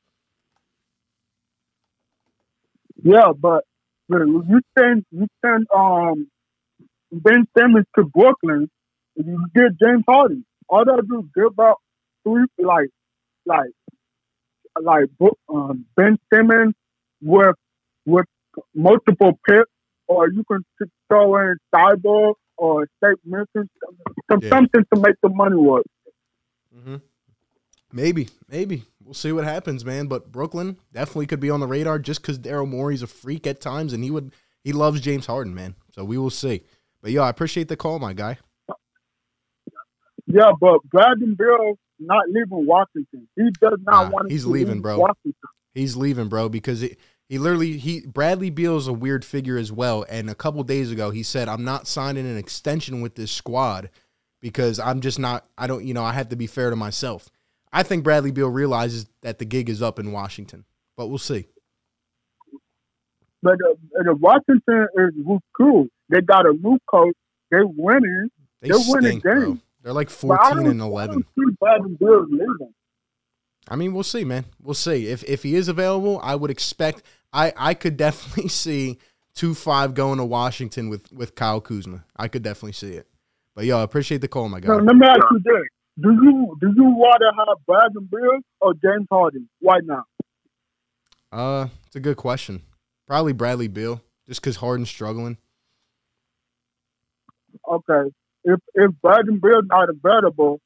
[3.03, 3.65] Yeah, but
[4.09, 6.29] you send you send um
[7.13, 8.71] Ben Simmons to Brooklyn,
[9.17, 10.45] and you get James Harden.
[10.69, 11.79] All that do is give up
[12.25, 12.91] three like
[13.45, 13.71] like
[14.81, 15.07] like
[15.49, 16.75] um, Ben Simmons
[17.21, 17.57] with
[18.07, 18.27] with
[18.75, 19.71] multiple picks,
[20.07, 20.65] or you can
[21.09, 23.69] throw in Cyborg or State Memphis,
[24.31, 24.49] some, Yeah.
[24.49, 25.85] something to make the money work.
[26.77, 26.97] Mm-hmm.
[27.93, 30.07] Maybe, maybe we'll see what happens, man.
[30.07, 33.61] But Brooklyn definitely could be on the radar just because Daryl Morey's a freak at
[33.61, 34.33] times, and he would
[34.65, 35.75] he loves James Harden, man.
[35.95, 36.63] So we will see.
[37.01, 38.39] But yo, I appreciate the call, my guy.
[40.27, 43.29] Yeah, but Brandon Bill not leaving Washington.
[43.37, 44.99] He does not Nah, want to he's leaving, bro.
[44.99, 45.35] Washington.
[45.75, 49.73] He's leaving, bro, because it, he literally he Bradley Beal is a weird figure as
[49.73, 50.05] well.
[50.09, 53.91] And a couple days ago, he said, "I'm not signing an extension with this squad
[54.41, 55.47] because I'm just not.
[55.57, 57.31] I don't, you know, I have to be fair to myself."
[57.73, 60.65] I think Bradley Beal realizes that the gig is up in Washington,
[60.97, 61.47] but we'll see.
[63.43, 65.89] But uh, the Washington is cool.
[66.09, 67.17] They got a new coach.
[67.51, 68.29] They're winning.
[68.61, 69.41] They They're winning stink, bro.
[69.47, 69.61] games.
[69.83, 71.15] They're like 14 and 11.
[71.15, 72.75] don't see Brandon Bill leaving.
[73.69, 74.45] I mean, we'll see, man.
[74.61, 75.09] We'll see.
[75.09, 78.99] If if he is available, I would expect I I could definitely see
[79.35, 82.05] two five going to Washington with with Kyle Kuzma.
[82.17, 83.07] I could definitely see it.
[83.55, 84.75] But yo, I appreciate the call, my guy.
[84.75, 85.63] let me ask you this:
[86.01, 90.05] Do you do you rather have Bradley Bill or James Harden right now?
[91.31, 92.63] Uh, it's a good question.
[93.07, 95.37] Probably Bradley Beal, just because Harden's struggling.
[97.69, 98.11] Okay,
[98.45, 100.61] if if Brandon Bill's not available,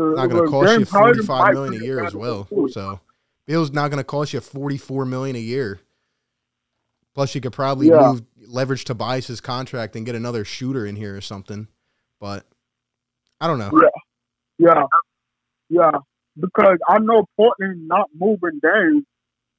[0.00, 2.48] uh, Not going to cost you James Harden forty five million a year as well.
[2.70, 3.00] So
[3.46, 5.80] Beal's not going to cost you forty four million a year.
[7.14, 8.12] Plus, you could probably Yeah.
[8.12, 11.66] move leverage Tobias's contract and get another shooter in here or something.
[12.20, 12.46] But
[13.40, 13.70] I don't know.
[13.72, 13.88] Yeah,
[14.58, 14.84] yeah,
[15.68, 15.92] yeah.
[16.38, 19.04] because I know Portland not moving games,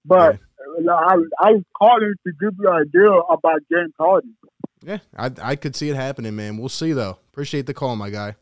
[0.06, 4.36] but uh, I, I was calling to give you an idea about James Harden.
[4.84, 6.58] Yeah, I I could see it happening, man.
[6.58, 7.18] We'll see though.
[7.32, 8.36] Appreciate the call, my guy.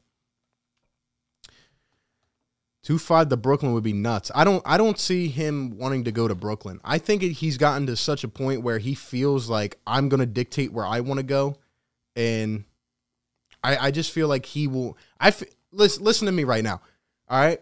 [2.84, 4.32] Two five to Brooklyn would be nuts.
[4.36, 6.80] I don't I don't see him wanting to go to Brooklyn.
[6.84, 10.20] I think it, he's gotten to such a point where he feels like I'm going
[10.20, 11.56] to dictate where I want to go,
[12.16, 12.66] and
[13.64, 14.98] I I just feel like he will.
[15.20, 15.44] I f-
[15.76, 16.82] listen listen to me right now.
[17.28, 17.60] All right,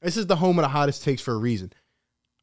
[0.00, 1.72] this is the home of the hottest takes for a reason.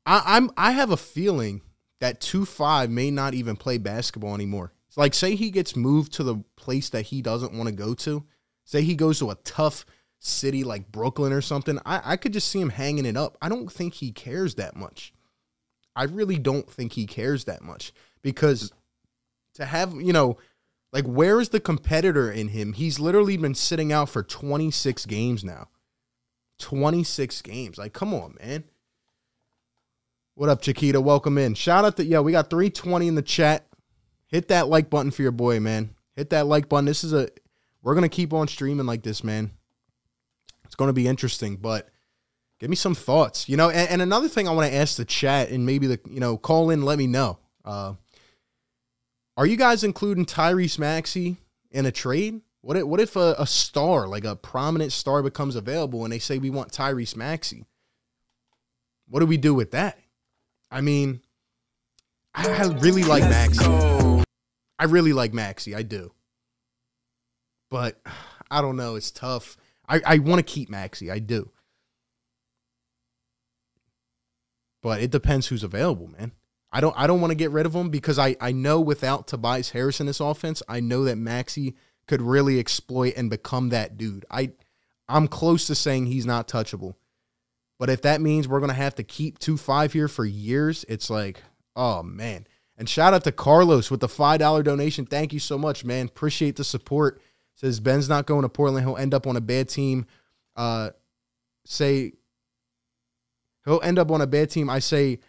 [0.06, 1.62] I, I'm I have a feeling
[2.00, 4.72] that two five may not even play basketball anymore.
[4.88, 7.94] It's like say he gets moved to the place that he doesn't want to go
[7.96, 8.26] to.
[8.64, 9.86] Say he goes to a tough
[10.20, 11.80] city like Brooklyn or something.
[11.86, 13.38] I, I could just see him hanging it up.
[13.42, 15.14] I don't think he cares that much.
[15.96, 18.72] I really don't think he cares that much because
[19.56, 20.38] to have, you know,
[20.92, 22.74] like where is the competitor in him?
[22.74, 25.68] He's literally been sitting out for 26 games now.
[26.60, 27.78] 26 games.
[27.78, 28.66] Like, come on, man.
[30.36, 31.02] What up, Chiquita?
[31.02, 31.54] Welcome in.
[31.54, 33.68] Shout out to yeah, we got 320 in the chat.
[34.28, 35.96] Hit that like button for your boy, man.
[36.16, 36.86] Hit that like button.
[36.86, 37.30] This is a
[37.82, 39.52] we're gonna keep on streaming like this, man.
[40.64, 41.90] It's gonna be interesting, but
[42.60, 43.50] give me some thoughts.
[43.50, 46.00] You know, and, and another thing I want to ask the chat and maybe the
[46.10, 47.40] you know, call in, let me know.
[47.66, 47.96] Uh
[49.40, 51.38] are you guys including Tyrese Maxey
[51.72, 52.42] in a trade?
[52.60, 56.20] What if, what if a, a star, like a prominent star, becomes available and they
[56.20, 57.66] say we want Tyrese Maxey?
[59.08, 59.98] What do we do with that?
[60.70, 61.22] I mean,
[62.36, 64.26] I, I really like Maxey.
[64.78, 65.74] I really like Maxey.
[65.74, 66.12] I do.
[67.72, 67.98] But
[68.52, 68.96] I don't know.
[68.96, 69.56] It's tough.
[69.88, 71.10] I, I want to keep Maxey.
[71.10, 71.50] I do.
[74.82, 76.34] But it depends who's available, man.
[76.72, 79.28] I don't I don't want to get rid of him because I I know without
[79.28, 81.76] Tobias Harris in this offense, I know that Maxey
[82.08, 84.26] could really exploit and become that dude.
[84.30, 84.52] I
[85.08, 86.96] I'm close to saying he's not touchable.
[87.80, 91.10] But if that means we're gonna have to keep two five here for years, it's
[91.10, 91.44] like,
[91.76, 92.46] oh man.
[92.78, 95.06] And shout out to Carlos with the five dollar donation.
[95.06, 96.06] Thank you so much, man.
[96.06, 97.22] Appreciate the support.
[97.56, 98.86] Says Ben's not going to Portland.
[98.86, 100.06] He'll end up on a bad team.
[100.56, 100.92] Uh,
[101.66, 102.14] say
[103.66, 104.70] he'll end up on a bad team.
[104.70, 105.20] I say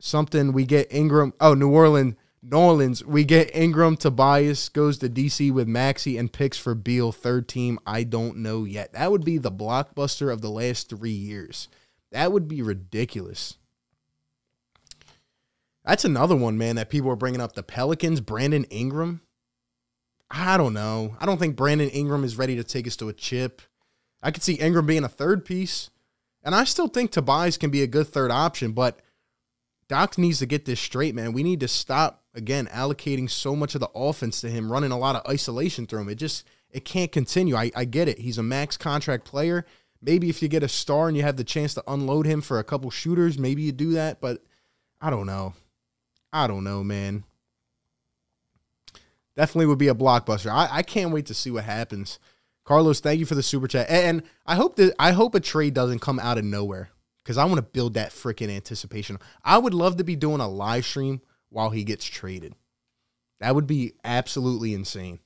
[0.00, 0.52] something.
[0.52, 1.34] We get Ingram.
[1.40, 2.14] Oh, New Orleans.
[2.42, 3.04] New Orleans.
[3.04, 3.96] We get Ingram.
[3.96, 7.10] Tobias goes to DC with Maxey and picks for Beal.
[7.10, 7.78] Third team.
[7.86, 8.92] I don't know yet.
[8.92, 11.68] That would be the blockbuster of the last three years.
[12.12, 13.56] That would be ridiculous.
[15.84, 17.54] That's another one, man, that people are bringing up.
[17.54, 19.20] The Pelicans, Brandon Ingram.
[20.30, 21.16] I don't know.
[21.20, 23.62] I don't think Brandon Ingram is ready to take us to a chip.
[24.22, 25.90] I could see Ingram being a third piece.
[26.42, 29.00] And I still think Tobias can be a good third option, but
[29.88, 31.32] Doc needs to get this straight, man.
[31.32, 34.98] We need to stop, again, allocating so much of the offense to him, running a
[34.98, 36.08] lot of isolation through him.
[36.08, 37.56] It just, it can't continue.
[37.56, 38.18] I, I get it.
[38.18, 39.66] He's a max contract player.
[40.00, 42.58] Maybe if you get a star and you have the chance to unload him for
[42.58, 44.42] a couple shooters, maybe you do that, but
[45.00, 45.54] I don't know.
[46.32, 47.24] I don't know, man.
[49.36, 50.50] Definitely would be a blockbuster.
[50.50, 52.18] I, I can't wait to see what happens.
[52.64, 53.88] Carlos, thank you for the super chat.
[53.90, 56.90] And I hope that I hope a trade doesn't come out of nowhere
[57.24, 59.18] because I want to build that freaking anticipation.
[59.42, 62.54] I would love to be doing a live stream while he gets traded.
[63.40, 65.20] That would be absolutely insane.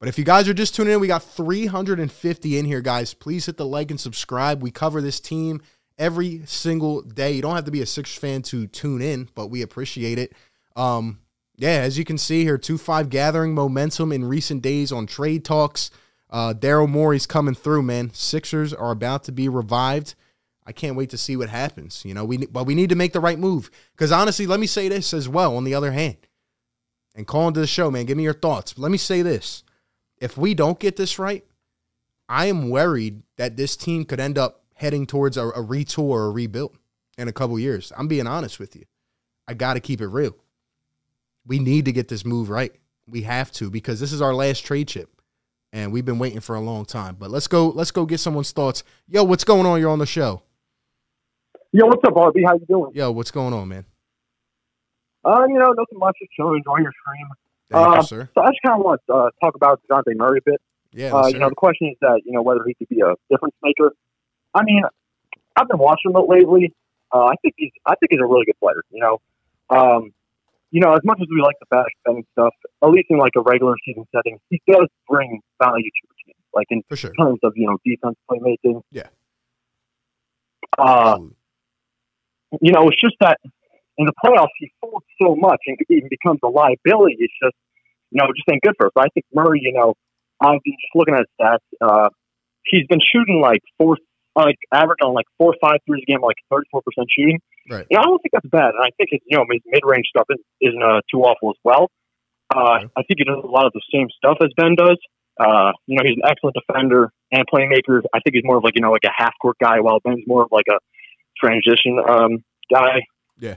[0.00, 3.14] But if you guys are just tuning in, we got 350 in here, guys.
[3.14, 4.62] Please hit the like and subscribe.
[4.62, 5.60] We cover this team
[5.98, 7.32] every single day.
[7.32, 10.32] You don't have to be a Sixers fan to tune in, but we appreciate it.
[10.76, 11.20] Um,
[11.56, 15.44] yeah, as you can see here, 2 5 gathering momentum in recent days on trade
[15.44, 15.90] talks.
[16.30, 18.12] Uh, Daryl Morey's coming through, man.
[18.12, 20.14] Sixers are about to be revived.
[20.68, 22.04] I can't wait to see what happens.
[22.04, 23.70] You know, we but we need to make the right move.
[23.92, 25.56] Because honestly, let me say this as well.
[25.56, 26.18] On the other hand,
[27.16, 28.04] and call into the show, man.
[28.04, 28.76] Give me your thoughts.
[28.76, 29.64] Let me say this:
[30.18, 31.42] if we don't get this right,
[32.28, 36.26] I am worried that this team could end up heading towards a, a retool or
[36.26, 36.76] a rebuild
[37.16, 37.90] in a couple years.
[37.96, 38.84] I'm being honest with you.
[39.48, 40.36] I got to keep it real.
[41.46, 42.74] We need to get this move right.
[43.06, 45.22] We have to because this is our last trade chip
[45.72, 47.16] and we've been waiting for a long time.
[47.18, 47.68] But let's go.
[47.68, 48.82] Let's go get someone's thoughts.
[49.06, 49.80] Yo, what's going on?
[49.80, 50.42] You're on the show.
[51.72, 52.42] Yo, what's up, RB?
[52.46, 52.92] How you doing?
[52.94, 53.84] Yo, what's going on, man?
[55.24, 56.16] Uh, you know, nothing much.
[56.20, 57.26] Just chilling, enjoying your stream.
[57.70, 58.30] Thank Uh, you, sir.
[58.34, 60.60] So I just kind of want to uh, talk about Dejounte Murray a bit.
[60.92, 63.14] Yeah, Uh, you know, the question is that you know whether he could be a
[63.30, 63.92] difference maker.
[64.54, 64.82] I mean,
[65.56, 66.72] I've been watching him lately.
[67.12, 68.80] Uh, I think he's I think he's a really good player.
[68.90, 69.18] You know,
[69.68, 70.12] um,
[70.70, 73.32] you know, as much as we like the fast betting stuff, at least in like
[73.36, 76.34] a regular season setting, he does bring value to the team.
[76.54, 77.12] Like in for sure.
[77.12, 78.80] terms of you know defense playmaking.
[78.90, 79.08] Yeah.
[80.78, 81.36] Uh, Absolutely.
[82.60, 83.38] You know, it's just that
[83.98, 87.16] in the playoffs he folds so much and even becomes a liability.
[87.18, 87.56] It's just,
[88.10, 88.92] you know, it just ain't good for us.
[88.94, 89.94] But I think Murray, you know,
[90.40, 91.66] I've been just looking at his stats.
[91.80, 92.08] Uh,
[92.64, 93.98] he's been shooting like four,
[94.36, 97.38] like average on like four or five threes a game, like thirty four percent shooting.
[97.68, 97.86] Right.
[97.90, 99.82] You know, I don't think that's bad, and I think his, you know, his mid
[99.84, 101.90] range stuff isn't, isn't uh, too awful as well.
[102.54, 102.86] Uh.
[102.96, 104.96] I think he does a lot of the same stuff as Ben does.
[105.38, 108.02] Uh, you know, he's an excellent defender and playmaker.
[108.14, 110.24] I think he's more of like you know like a half court guy, while Ben's
[110.26, 110.78] more of like a
[111.42, 113.02] transition um, guy.
[113.38, 113.54] Yeah,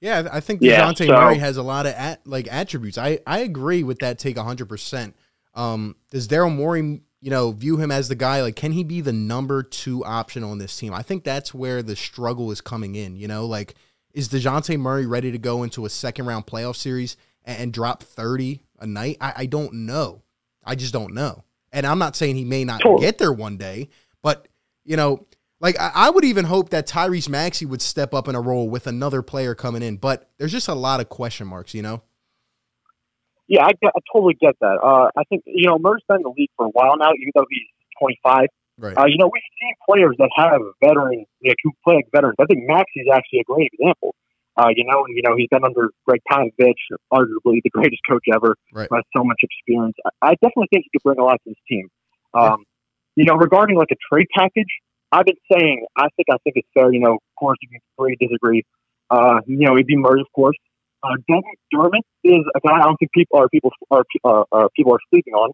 [0.00, 2.98] Yeah, I think Yeah, Dejounte so- Murray has a lot of at, like attributes.
[2.98, 5.14] I I agree with that take 100%.
[5.54, 9.00] Um does Daryl Morey, you know, view him as the guy like can he be
[9.00, 10.94] the number 2 option on this team?
[10.94, 13.74] I think that's where the struggle is coming in, you know, like
[14.12, 18.02] is Dejounte Murray ready to go into a second round playoff series and, and drop
[18.02, 19.16] 30 a night?
[19.20, 20.22] I, I don't know.
[20.64, 21.44] I just don't know.
[21.72, 23.88] And I'm not saying he may not get there one day,
[24.22, 24.48] but
[24.84, 25.26] you know,
[25.62, 28.68] like I, I would even hope that Tyrese Maxey would step up in a role
[28.68, 32.02] with another player coming in, but there's just a lot of question marks, you know.
[33.48, 34.78] Yeah, I, get, I totally get that.
[34.82, 37.32] Uh, I think you know Murray's been in the league for a while now, even
[37.34, 37.66] though he's
[38.00, 38.46] 25.
[38.78, 38.96] Right.
[38.96, 42.36] Uh, you know, we've seen players that have veteran, like, who play like veterans.
[42.40, 44.14] I think Maxey's actually a great example.
[44.56, 46.80] Uh, you know, and you know he's been under Gregg Popovich,
[47.12, 48.88] arguably the greatest coach ever, Right.
[48.92, 49.96] has so much experience.
[50.04, 51.88] I, I definitely think he could bring a lot to this team.
[52.34, 52.64] Um,
[53.16, 54.68] You know, regarding like a trade package,
[55.12, 56.92] I've been saying I think I think it's fair.
[56.92, 58.62] You know, of course you can agree, disagree.
[59.10, 60.56] Uh, you know, it'd be Murray, of course.
[61.02, 61.42] Uh, Doug
[61.74, 65.00] McDermott is a guy I don't think people are people are uh, uh, people are
[65.10, 65.50] sleeping on.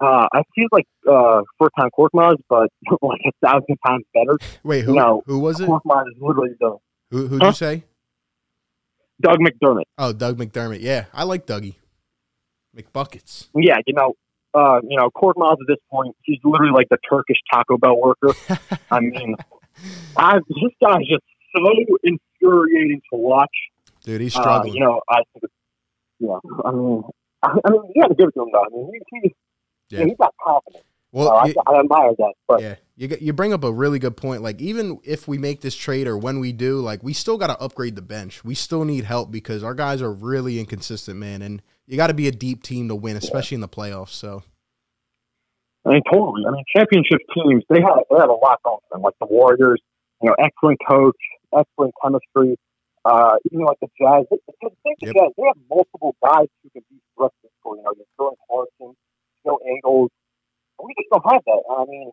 [0.00, 2.70] Uh, I feel like uh, first time Korkmaz, but
[3.02, 4.38] like a thousand times better.
[4.64, 5.22] Wait, who No.
[5.26, 5.68] who was it?
[5.68, 6.76] Korkmaz is literally the
[7.10, 7.48] Who who'd Huh?
[7.48, 7.84] you say?
[9.20, 9.84] Doug McDermott.
[9.98, 10.80] Oh, Doug McDermott.
[10.80, 11.76] Yeah, I like Dougie.
[12.76, 13.48] McBuckets.
[13.54, 14.14] Yeah, you know,
[14.54, 18.34] uh, you know, Korkmaz at this point, he's literally like the Turkish Taco Bell worker.
[18.90, 19.36] I mean,
[20.16, 21.22] I, this guy's just
[21.54, 21.62] so
[22.02, 23.50] infuriating to watch.
[24.04, 24.74] Dude, he's Uh, struggling.
[24.74, 25.52] you know, I think,
[26.18, 26.38] yeah.
[26.64, 27.02] I mean,
[27.42, 28.64] I, I mean, you got to give it to him though.
[28.64, 29.34] I mean, he, he,
[29.90, 30.00] Yeah.
[30.00, 30.04] yeah.
[30.06, 30.84] he's got confidence.
[31.12, 32.32] well, I, you- I admire that.
[32.48, 34.42] But yeah, you you bring up a really good point.
[34.42, 37.48] Like even if we make this trade or when we do, like we still got
[37.48, 38.44] to upgrade the bench.
[38.44, 41.42] We still need help because our guys are really inconsistent, man.
[41.42, 44.16] And you got to be a deep team to win, especially in the playoffs.
[44.16, 44.42] So
[45.84, 46.42] I mean, totally.
[46.48, 49.02] I mean, championship teams they have they have a lot going for them.
[49.02, 49.80] Like the Warriors,
[50.22, 51.20] you know, excellent coach,
[51.52, 52.56] excellent chemistry.
[53.04, 55.14] Uh, even like the Jazz, the, the, the Yep.
[55.14, 57.76] Jazz, they have multiple guys who can be thrusted for.
[57.76, 58.96] You know, you're Jordan Clarkson,
[59.44, 60.10] Joe Ingles.
[60.82, 61.62] We just don't have that.
[61.76, 62.10] I mean,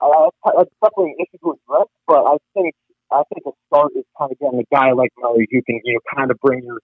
[0.00, 1.88] uh, that's- definitely an issue to address.
[2.08, 2.74] But I think
[3.12, 5.94] I think a start is kind of getting a guy like Murray who can you
[5.94, 6.80] know kind of bring your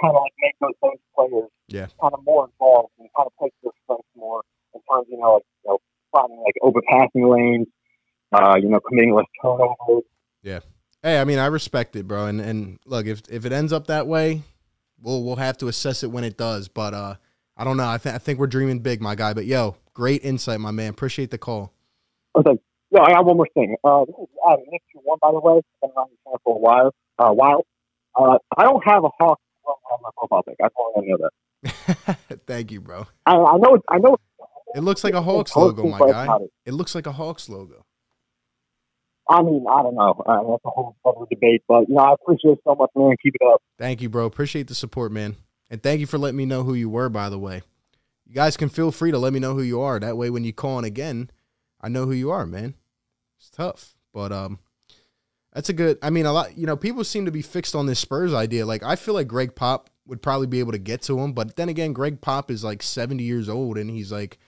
[0.00, 1.86] kind of like make those those players Yeah.
[2.00, 4.42] kind of more involved and kind of play to their strengths more
[4.74, 5.78] in terms, you know, like you know,
[6.12, 7.66] finding like overpassing lanes,
[8.32, 10.04] uh, you know, committing less turnovers.
[10.42, 10.60] Yeah.
[11.02, 12.26] Hey, I mean, I respect it, bro.
[12.26, 14.42] And and look, if if it ends up that way,
[15.00, 16.68] we'll we'll have to assess it when it does.
[16.68, 17.14] But uh,
[17.56, 17.88] I don't know.
[17.88, 19.34] I think I think we're dreaming big, my guy.
[19.34, 20.90] But yo, great insight, my man.
[20.90, 21.72] Appreciate the call.
[22.36, 22.58] Okay.
[22.92, 23.74] No, I got one more thing.
[23.82, 24.56] Uh, this is uh,
[25.02, 25.60] one, by the way.
[25.80, 26.10] Been around
[26.44, 26.94] for a while.
[27.18, 27.66] Uh, while.
[28.14, 30.56] Uh, I don't have a Hawk logo on my profile pic.
[30.62, 32.40] I just want know that.
[32.46, 33.06] Thank you, bro.
[33.26, 33.78] I, I know.
[33.88, 34.16] I know.
[34.74, 36.28] It looks like a Hawks logo, my guy.
[36.64, 36.72] it.
[36.72, 37.84] Looks like a Hawks logo.
[39.28, 40.22] I mean, I don't know.
[40.26, 41.62] Uh, that's a whole other debate.
[41.68, 43.14] But you know, I appreciate it so much, man.
[43.22, 43.62] Keep it up.
[43.78, 44.26] Thank you, bro.
[44.26, 45.36] Appreciate the support, man.
[45.70, 47.62] And thank you for letting me know who you were, by the way.
[48.26, 50.00] You guys can feel free to let me know who you are.
[50.00, 51.30] That way, when you call in again,
[51.80, 52.74] I know who you are, man.
[53.38, 53.94] It's tough.
[54.12, 54.58] But um
[55.52, 57.86] that's a good I mean a lot you know, people seem to be fixed on
[57.86, 58.66] this Spurs idea.
[58.66, 61.56] Like I feel like Gregg Pop would probably be able to get to him, but
[61.56, 64.38] then again, Gregg Pop is like 70 years old and he's like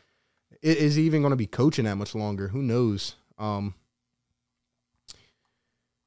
[0.63, 2.49] is he even going to be coaching that much longer?
[2.49, 3.17] Who knows?
[3.39, 3.75] Um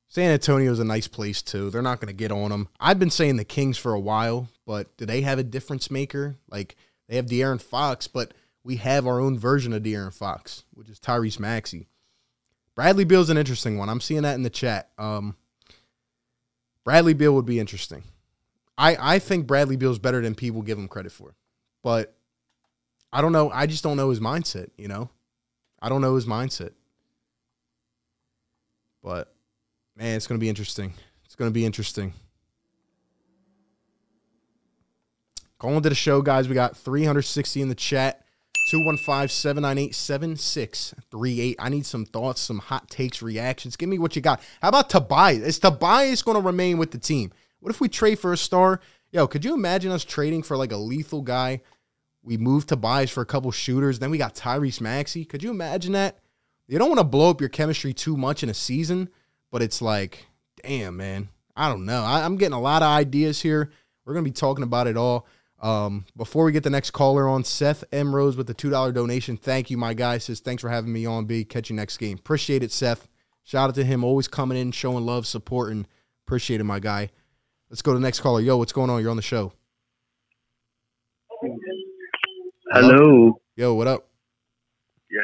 [0.09, 1.69] San Antonio's a nice place too.
[1.69, 2.69] They're not going to get on them.
[2.79, 6.37] I've been saying the Kings for a while, but do they have a difference maker?
[6.49, 6.75] Like
[7.07, 8.33] they have De'Aaron Fox, but
[8.63, 11.87] we have our own version of De'Aaron Fox, which is Tyrese Maxey.
[12.77, 13.89] Bradley Beal's an interesting one.
[13.89, 14.91] I'm seeing that in the chat.
[14.99, 15.35] Um,
[16.83, 18.03] Bradley Beal would be interesting.
[18.77, 21.35] I I think Bradley Beal's better than people give him credit for,
[21.81, 22.15] but
[23.11, 23.49] I don't know.
[23.49, 24.69] I just don't know his mindset.
[24.77, 25.09] You know,
[25.81, 26.73] I don't know his mindset.
[29.01, 29.33] But
[29.95, 30.93] man, it's going to be interesting.
[31.25, 32.13] It's going to be interesting.
[35.57, 36.47] Going to the show, guys.
[36.47, 38.26] We got 360 in the chat.
[38.67, 41.55] 215-798-7638.
[41.57, 43.77] I need some thoughts, some hot takes, reactions.
[43.77, 44.41] Give me what you got.
[44.61, 45.39] How about Tobias?
[45.39, 47.31] Is Tobias going to remain with the team?
[47.61, 48.81] What if we trade for a star?
[49.11, 51.61] Yo, could you imagine us trading for like a lethal guy?
[52.21, 53.99] We move Tobias for a couple shooters.
[53.99, 55.23] Then we got Tyrese Maxey.
[55.23, 56.19] Could you imagine that?
[56.67, 59.07] You don't want to blow up your chemistry too much in a season,
[59.49, 60.25] but it's like,
[60.61, 61.29] damn, man.
[61.55, 62.03] I don't know.
[62.03, 63.71] I, I'm getting a lot of ideas here.
[64.05, 65.25] We're going to be talking about it all.
[65.59, 68.15] Um, before we get the next caller on, Seth M.
[68.15, 69.37] Rose with the $2 donation.
[69.37, 70.19] Thank you, my guy.
[70.19, 71.43] Says, thanks for having me on, B.
[71.43, 72.17] Catch you next game.
[72.17, 73.07] Appreciate it, Seth.
[73.43, 74.03] Shout out to him.
[74.03, 75.87] Always coming in, showing love, supporting.
[76.27, 77.09] Appreciate it, my guy.
[77.69, 78.41] Let's go to the next caller.
[78.41, 79.01] Yo, what's going on?
[79.01, 79.53] You're on the show.
[82.71, 83.39] Hello.
[83.55, 84.07] Yo, what up?
[85.09, 85.23] Yes.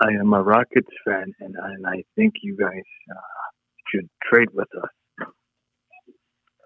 [0.00, 3.20] I am a Rockets fan, and, and I think you guys uh,
[3.92, 5.28] should trade with us.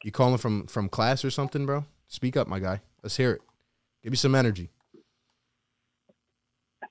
[0.05, 1.85] You calling from from class or something, bro?
[2.13, 2.83] Speak up, my guy.
[3.03, 3.41] Let's hear it.
[4.03, 4.69] Give me some energy.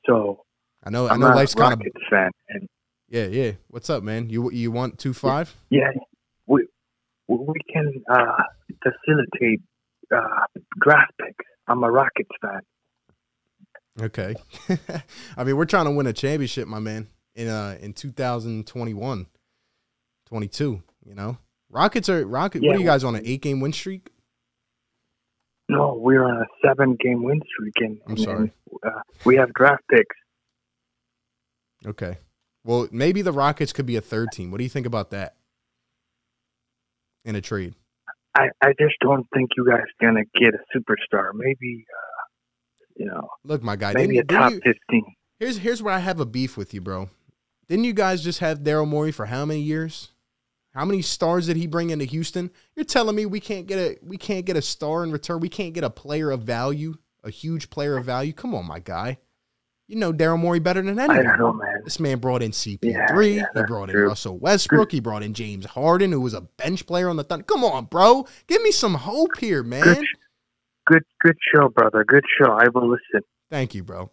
[0.07, 0.45] So
[0.84, 1.05] I know.
[1.05, 2.67] I I'm know life's kind of Rockets fan, and
[3.07, 3.51] yeah, yeah.
[3.67, 4.32] What's up, man?
[4.32, 5.55] You you want two five?
[5.69, 5.91] yeah,
[6.47, 6.65] we
[7.28, 8.41] we can uh,
[8.82, 9.61] facilitate
[10.11, 10.45] uh,
[10.82, 11.45] draft picks.
[11.67, 12.61] I'm a Rockets fan.
[14.01, 14.34] Okay.
[15.38, 17.05] I mean, we're trying to win a championship, my man,
[17.36, 19.28] in uh in 2021,
[20.26, 21.38] 22, you know.
[21.69, 22.63] Rockets are Rocket.
[22.63, 22.76] what Yeah.
[22.76, 24.09] are you guys on an 8-game win streak?
[25.72, 28.38] No, we're on a seven-game win streak, and, I'm sorry.
[28.38, 28.51] and,
[28.86, 30.15] uh, we have draft picks.
[31.86, 32.17] Okay.
[32.65, 34.51] Well, maybe the Rockets could be a third team.
[34.51, 35.36] What do you think about that?
[37.24, 37.74] In a trade.
[38.38, 41.32] I, I just don't think you guys gonna get a superstar.
[41.34, 42.24] Maybe, uh,
[42.97, 45.05] you know, Look, my guy, maybe a top you, fifteen.
[45.39, 47.09] here's here's where I have a beef with you, bro.
[47.67, 50.11] Didn't you guys just have Daryl Morey for how many years?
[50.74, 52.49] How many stars did he bring into Houston?
[52.76, 55.39] You're telling me we can't get a we can't get a star in return.
[55.41, 58.32] We can't get a player of value, a huge player of value.
[58.34, 59.17] Come on, my guy.
[59.88, 61.26] You know Daryl Morey better than I anyone.
[61.26, 61.82] don't know, man.
[61.84, 62.80] This man brought in CP3.
[62.82, 64.07] Yeah, yeah, he brought in true.
[64.07, 64.93] Russell Westbrook.
[64.93, 67.43] He brought in James Harden, who was a bench player on the Thunder.
[67.43, 68.26] Come on, bro.
[68.47, 69.84] Give me some hope here, man.
[69.84, 70.05] Good,
[70.88, 72.05] good, good show, brother.
[72.05, 72.53] Good show.
[72.53, 73.28] I will listen.
[73.49, 74.11] Thank you, bro.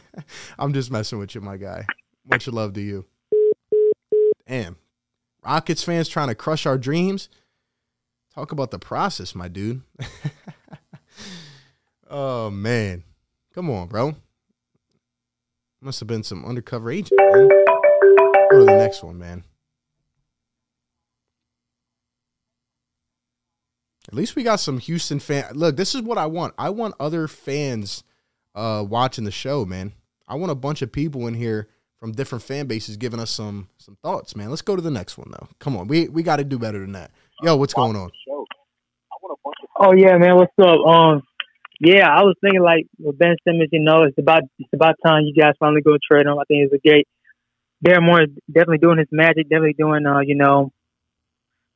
[0.58, 1.86] I'm just messing with you, my guy.
[2.30, 3.06] Much love to you.
[4.46, 4.76] Damn.
[5.44, 7.28] Rockets fans trying to crush our dreams.
[8.34, 9.82] Talk about the process, my dude.
[12.10, 13.04] oh man.
[13.54, 14.16] Come on, bro.
[15.80, 17.48] Must have been some undercover agent, man.
[18.50, 19.44] Go to the next one, man.
[24.08, 25.44] At least we got some Houston fan.
[25.52, 26.54] Look, this is what I want.
[26.58, 28.02] I want other fans
[28.54, 29.92] uh, watching the show, man.
[30.26, 31.68] I want a bunch of people in here
[31.98, 34.50] from different fan bases giving us some some thoughts, man.
[34.50, 35.48] Let's go to the next one though.
[35.58, 37.10] Come on, we we got to do better than that.
[37.42, 38.10] Yo, what's going on?
[39.76, 40.36] Oh yeah, man.
[40.36, 40.78] What's up?
[40.86, 41.22] Um,
[41.80, 43.70] yeah, I was thinking like with Ben Simmons.
[43.72, 46.38] You know, it's about it's about time you guys finally go trade him.
[46.38, 47.08] I think it's a great.
[47.84, 49.48] Darren Moore is definitely doing his magic.
[49.50, 50.72] Definitely doing, uh, you know,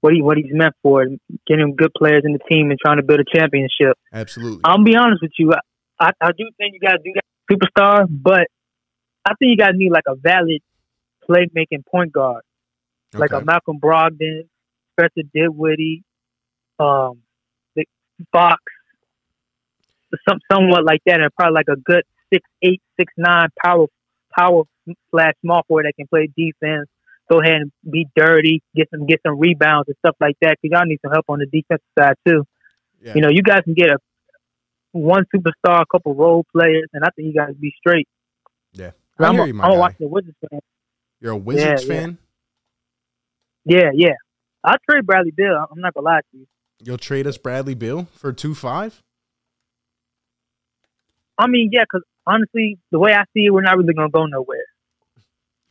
[0.01, 1.05] what he what he's meant for,
[1.47, 3.99] getting good players in the team and trying to build a championship.
[4.13, 4.61] Absolutely.
[4.65, 5.53] I'll be honest with you.
[6.01, 8.47] I, I do think you guys do got superstar, but
[9.29, 10.63] I think you guys need like a valid
[11.29, 12.43] playmaking point guard,
[13.13, 14.49] like a Malcolm Brogdon,
[14.93, 16.03] Spencer Dinwiddie,
[16.79, 17.21] um,
[17.77, 17.85] the
[18.33, 18.63] Fox,
[20.29, 23.87] some somewhat like that, and probably like a good six eight, six nine power
[24.37, 24.63] power
[25.11, 26.89] slash small forward that can play defense.
[27.31, 30.57] Go ahead and be dirty, get some get some rebounds and stuff like that.
[30.63, 32.45] Cause y'all need some help on the defensive side too.
[33.03, 33.13] Yeah.
[33.15, 33.99] You know, you guys can get a
[34.93, 38.09] one superstar, a couple role players, and I think you guys be straight.
[38.73, 38.93] Yeah.
[39.19, 39.79] I I'm, a, you, I'm a.
[39.79, 40.61] Washington Wizards fan.
[41.21, 42.01] You're a Wizards Yeah, yeah.
[42.01, 42.19] fan.
[43.65, 44.15] Yeah, yeah.
[44.65, 45.67] I'll trade Bradley Beal.
[45.71, 46.47] I'm not gonna lie to you.
[46.83, 49.03] You'll trade us Bradley Beal for two five.
[51.37, 54.27] I mean, yeah, because honestly, the way I see it, we're not really gonna go
[54.27, 54.65] nowhere.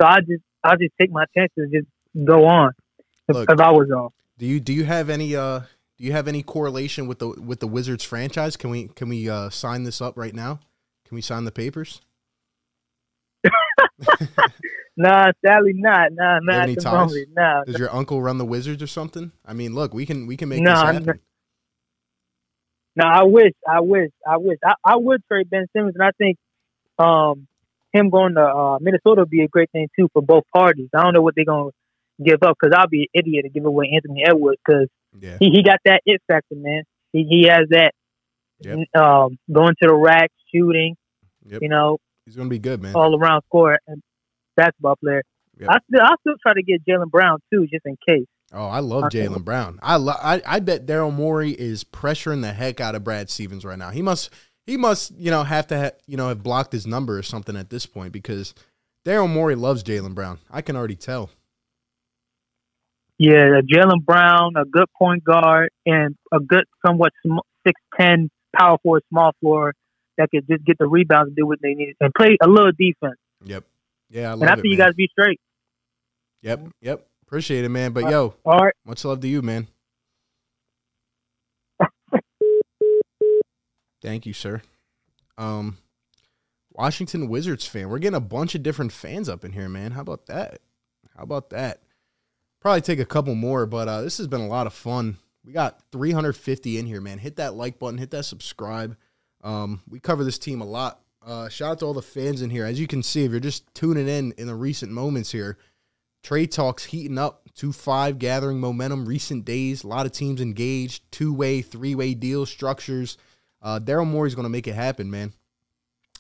[0.01, 1.87] So I just, I just take my chances, and just
[2.25, 2.71] go on.
[3.27, 3.49] If, Look.
[3.49, 5.59] if I was on, Do you do you have any uh
[5.97, 8.55] do you have any correlation with the with the Wizards franchise?
[8.55, 10.59] Can we can we uh sign this up right now?
[11.05, 12.01] Can we sign the papers?
[14.97, 16.11] nah, sadly not.
[16.13, 17.29] Nah, not any at the moment.
[17.35, 19.31] Nah, Does your uncle run the Wizards or something?
[19.45, 21.19] I mean, look, we can we can make No, this happen.
[22.95, 24.57] No, I wish, I wish, I wish.
[24.65, 26.37] I, I would trade Ben Simmons, and I think
[26.97, 27.47] um,
[27.93, 30.89] him going to uh, Minnesota would be a great thing too for both parties.
[30.95, 31.69] I don't know what they're gonna
[32.23, 34.87] give up because I'll be an idiot to give away Anthony Edwards because
[35.19, 35.37] Yeah.
[35.39, 36.83] he, he got that it factor, man.
[37.13, 37.93] He he has that
[38.61, 38.87] Yep.
[38.99, 40.95] um, going to the rack, shooting,
[41.45, 41.61] Yep.
[41.61, 42.93] you know, He's gonna be good, man.
[42.93, 44.03] all around scorer and
[44.57, 45.23] basketball player.
[45.61, 45.69] Yep.
[45.69, 48.27] I still I still try to get Jaylen Brown too, just in case.
[48.51, 49.79] Oh, I love uh, Jaylen Brown.
[49.81, 53.63] I lo- I I bet Daryl Morey is pressuring the heck out of Brad Stevens
[53.63, 53.91] right now.
[53.91, 54.29] He must
[54.65, 57.55] he must you know have to ha- you know have blocked his number or something
[57.55, 58.53] at this point because
[59.05, 60.39] Daryl Morey loves Jaylen Brown.
[60.51, 61.29] I can already tell.
[63.17, 67.13] Yeah, Jaylen Brown, a good point guard, and a good, somewhat
[67.65, 69.73] six ten power forward, small floor
[70.17, 72.71] that could just get the rebounds and do what they need and play a little
[72.71, 73.19] defense.
[73.45, 73.63] Yep.
[74.09, 74.55] Yeah, I love and I it.
[74.57, 74.87] think you man.
[74.87, 75.39] guys be straight.
[76.41, 76.67] Yep.
[76.81, 77.07] Yep.
[77.27, 77.91] Appreciate it, man.
[77.91, 78.73] But yo, All right.
[78.85, 79.67] much love to you, man.
[84.01, 84.61] Thank you, sir.
[85.37, 85.77] Um,
[86.71, 87.89] Washington Wizards fan.
[87.89, 89.91] We're getting a bunch of different fans up in here, man.
[89.91, 90.59] How about that?
[91.15, 91.81] How about that?
[92.61, 95.17] Probably take a couple more, but uh, this has been a lot of fun.
[95.43, 97.19] We got 350 in here, man.
[97.19, 98.95] Hit that like button, hit that subscribe.
[99.47, 100.99] Um, we cover this team a lot.
[101.25, 102.65] Uh, shout out to all the fans in here.
[102.65, 105.57] As you can see, if you're just tuning in in the recent moments here,
[106.21, 107.43] trade talks heating up.
[107.55, 109.05] Two five gathering momentum.
[109.05, 111.09] Recent days, a lot of teams engaged.
[111.11, 113.17] Two way, three way deal structures.
[113.61, 115.31] Uh, Daryl Morey's going to make it happen, man.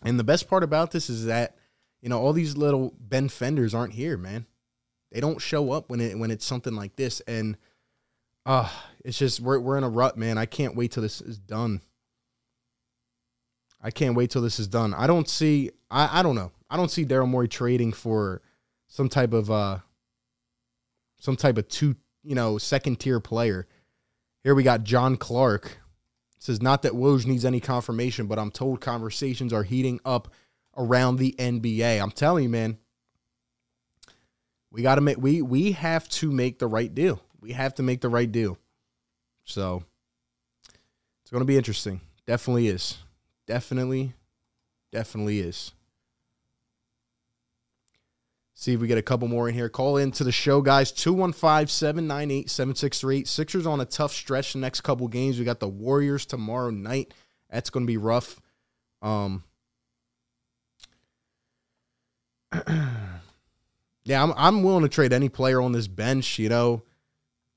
[0.03, 1.57] And the best part about this is that
[2.01, 4.45] you know all these little Ben Fenders aren't here, man.
[5.11, 7.57] They don't show up when it when it's something like this, and
[8.45, 8.69] uh
[9.03, 10.37] it's just we're we're in a rut, man.
[10.37, 11.81] I can't wait till this is done.
[13.87, 14.93] I can't wait till this is done.
[14.93, 15.71] I don't see.
[15.89, 16.51] I I don't know.
[16.69, 18.41] I don't see Daryl Morey trading for
[18.89, 19.77] some type of uh
[21.17, 23.65] some type of two you know second tier player.
[24.43, 25.77] Here we got John Clark.
[26.37, 30.33] Says not that Woj needs any confirmation, but I'm told conversations are heating up
[30.75, 32.01] around the NBA.
[32.01, 32.77] I'm telling you, man.
[34.69, 37.21] We got to make we we have to make the right deal.
[37.39, 38.57] We have to make the right deal.
[39.45, 39.85] So
[41.21, 42.01] it's going to be interesting.
[42.25, 42.97] Definitely is.
[43.47, 44.13] Definitely
[44.91, 45.73] definitely is.
[48.55, 49.69] See if we get a couple more in here.
[49.69, 50.91] Call in to the show, guys.
[50.91, 53.27] 215 798 7638.
[53.27, 55.37] Sixers on a tough stretch the next couple games.
[55.37, 57.13] We got the Warriors tomorrow night.
[57.51, 58.41] That's going to be rough.
[59.03, 59.43] Um,
[64.03, 66.81] yeah, I'm, I'm willing to trade any player on this bench, you know.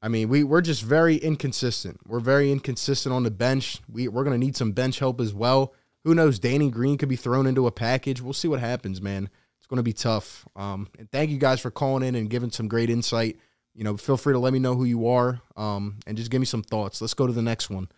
[0.03, 2.01] I mean, we, we're just very inconsistent.
[2.07, 3.81] We're very inconsistent on the bench.
[3.91, 5.73] We, we're going to need some bench help as well.
[6.05, 6.39] Who knows?
[6.39, 8.21] Danny Green could be thrown into a package.
[8.23, 9.29] We'll see what happens, man.
[9.59, 10.47] It's going to be tough.
[10.57, 13.37] Um, and thank you guys for calling in and giving some great insight.
[13.75, 16.41] you know, feel free to let me know who you are, um, and just give
[16.41, 17.01] me some thoughts.
[17.01, 17.89] Let's go to the next one.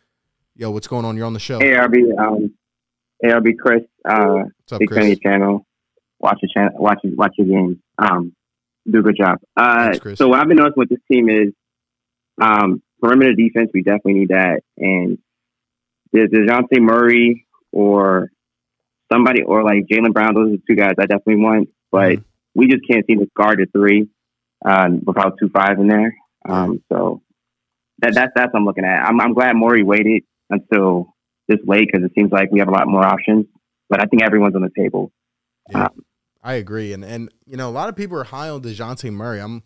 [0.55, 1.17] Yo, what's going on?
[1.17, 1.59] You're on the show.
[1.61, 2.53] ARB, um,
[3.25, 5.07] ARB Chris, uh, What's up, big fan of Chris?
[5.09, 5.67] your channel.
[6.19, 7.79] Watch your channel, watch your, watch your games.
[7.99, 8.35] Um,
[8.91, 9.39] do a good job.
[9.57, 11.53] Uh, Thanks, so what I've been noticing with this team is,
[12.41, 13.71] um, perimeter defense.
[13.73, 15.19] We definitely need that, and
[16.13, 18.31] there's Dejounte Murray or
[19.13, 20.35] somebody or like Jaylen Brown.
[20.35, 22.25] Those are the two guys I definitely want, but Mhm.
[22.55, 24.09] we just can't seem to guard the three
[24.65, 26.15] um, without two five in there.
[26.49, 27.23] Um, so
[27.99, 29.05] that that's that's what I'm looking at.
[29.07, 31.15] I'm I'm glad Morey waited until
[31.49, 33.47] this late because it seems like we have a lot more options.
[33.89, 35.13] But I think everyone's on the table.
[35.71, 35.89] Yeah,
[36.43, 39.41] I agree, and and you know a lot of people are high on Dejounte Murray.
[39.41, 39.63] I'm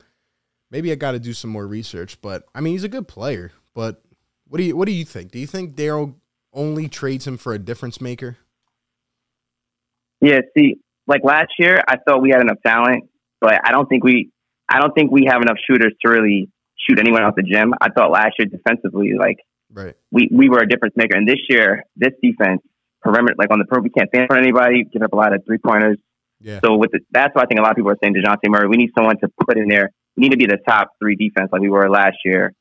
[0.71, 3.53] maybe I got to do some more research, but I mean he's a good player.
[3.75, 4.03] But
[4.49, 5.31] what do you what do you think?
[5.31, 6.15] Do you think Daryl
[6.57, 8.39] only trades him for a difference maker?
[10.21, 13.05] Yeah, see, like last year, I thought we had enough talent,
[13.41, 14.31] but I don't think we,
[14.69, 17.75] I don't think we have enough shooters to really shoot anyone out the gym.
[17.81, 19.37] I thought last year defensively, like
[19.73, 19.95] Right.
[20.11, 22.63] we we were a difference maker, and this year, this defense
[23.03, 25.43] perimeter, like on the pro, we can't stand for anybody, give up a lot of
[25.45, 25.99] three pointers.
[26.41, 26.61] Yeah.
[26.65, 28.69] So with the, that's why I think a lot of people are saying Dejounte Murray.
[28.69, 29.91] We need someone to put in there.
[30.17, 32.53] We need to be the top three defense like we were last year,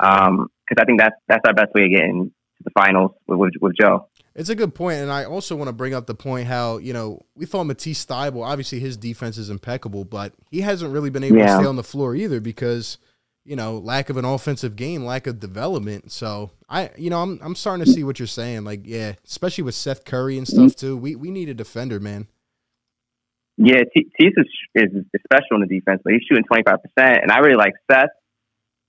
[0.00, 2.32] um, because I think that's that's our best way of getting
[2.64, 4.08] the finals with with, with Joe.
[4.34, 6.92] It's a good point, and I also want to bring up the point how you
[6.92, 8.44] know we thought Matisse Thybulle.
[8.44, 11.84] Obviously, his defense is impeccable, but he hasn't really been able to stay on the
[11.84, 12.98] floor either because
[13.44, 16.10] you know lack of an offensive game, lack of development.
[16.10, 18.64] So I, you know, I'm I'm starting to see what you're saying.
[18.64, 20.96] Like, yeah, especially with Seth Curry and stuff too.
[20.96, 22.26] We we need a defender, man.
[23.56, 24.90] Yeah, T- Tease is is
[25.30, 28.10] special in the defense, but he's shooting twenty five percent, and I really like Seth,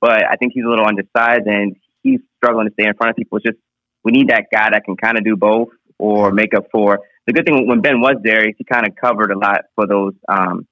[0.01, 3.15] but I think he's a little undersized and he's struggling to stay in front of
[3.15, 3.37] people.
[3.37, 3.59] It's just
[4.05, 6.99] we need that guy that can kind of do both or make up for.
[7.27, 10.13] The good thing when Ben was there, he kind of covered a lot for those
[10.29, 10.67] um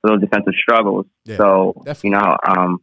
[0.00, 1.06] for those defensive struggles.
[1.24, 2.10] Yeah, so definitely.
[2.10, 2.78] you know, um,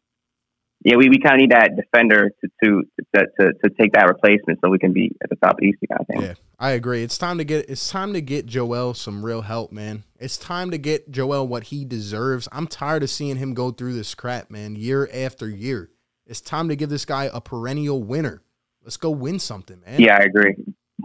[0.83, 2.83] yeah, we, we kind of need that defender to to,
[3.15, 5.67] to to to take that replacement so we can be at the top of the
[5.67, 5.79] East.
[5.91, 6.21] I think.
[6.21, 7.01] Yeah, I agree.
[7.01, 10.03] It's time to get it's time to get Joel some real help, man.
[10.19, 12.47] It's time to get Joel what he deserves.
[12.51, 15.89] I'm tired of seeing him go through this crap, man, year after year.
[16.27, 18.43] It's time to give this guy a perennial winner.
[18.87, 19.99] Let's go win something, man.
[19.99, 20.55] Yeah, I agree.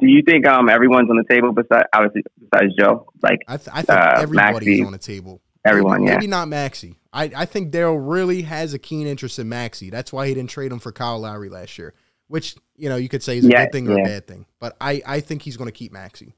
[0.01, 3.09] Do you think um everyone's on the table besides obviously besides Joe?
[3.23, 4.85] Like I, th- I think Uh, everybody's Maxey.
[4.85, 5.43] on the table.
[5.65, 6.15] everyone, maybe, yeah.
[6.19, 6.99] maybe not Maxey.
[7.13, 9.91] I, I think Daryl really has a keen interest in Maxey.
[9.91, 11.93] That's why he didn't trade him for Kyle Lowry last year,
[12.29, 14.47] which you know you could say is a Yeah, good thing or a bad thing.
[14.61, 16.35] But I, I think he's going to keep Maxey.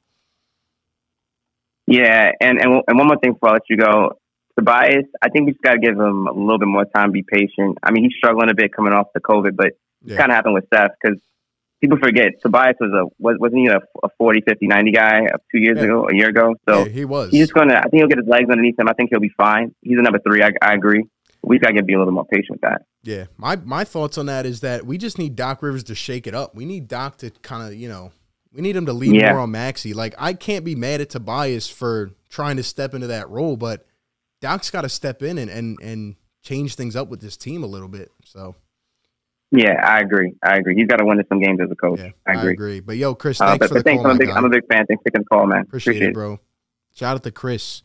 [1.86, 4.18] Yeah, and, and and one more thing before I let you go.
[4.58, 7.22] Tobias, I think we just got to give him a little bit more time, be
[7.22, 7.76] patient.
[7.82, 9.72] I mean, he's struggling a bit coming off the COVID, but
[10.04, 10.14] Yeah.
[10.14, 11.18] it kind of happened with Seth because
[11.84, 15.20] people forget Tobias was a was, wasn't he a, a 40, 50, 90 guy
[15.52, 15.84] two years Yeah.
[15.84, 16.54] ago, a year ago.
[16.68, 17.30] So yeah, he was.
[17.30, 17.74] he's just gonna.
[17.76, 18.88] I think he'll get his legs underneath him.
[18.88, 19.74] I think he'll be fine.
[19.82, 20.42] He's a number three.
[20.42, 21.04] I, I agree.
[21.42, 22.82] We got to be a little more patient with that.
[23.02, 26.26] Yeah, my my thoughts on that is that we just need Doc Rivers to shake
[26.26, 26.54] it up.
[26.54, 28.12] We need Doc to kind of you know
[28.52, 29.32] we need him to lean Yeah.
[29.32, 29.92] more on Maxey.
[29.92, 33.84] Like I can't be mad at Tobias for trying to step into that role, but
[34.40, 37.66] Doc's got to step in and and and change things up with this team a
[37.66, 38.10] little bit.
[38.24, 38.54] So
[39.56, 40.34] Yeah, I agree.
[40.42, 40.74] I agree.
[40.74, 42.00] He's got to win some games as a coach.
[42.00, 42.48] yeah, I agree.
[42.48, 42.80] I, agree.
[42.80, 44.02] But yo, Chris, Uh, thanks but, for the thanks.
[44.02, 44.28] call, I'm a big.
[44.30, 44.84] I'm a big fan.
[44.86, 45.62] Thanks for taking the call, man.
[45.62, 46.40] Appreciate, it, bro.
[46.94, 47.82] Shout out to Chris.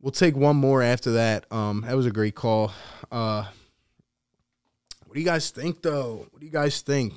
[0.00, 1.50] We'll take one more after that.
[1.50, 2.70] Um, that was a great call.
[3.10, 3.46] Uh,
[5.06, 6.26] what do you guys think, though?
[6.30, 7.14] What do you guys think?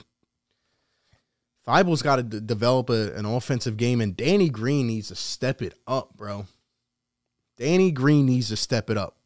[1.68, 5.62] Thybulle's got to d- develop a, an offensive game, and Danny Green needs to step
[5.62, 6.46] it up, bro.
[7.58, 9.18] Danny Green needs to step it up.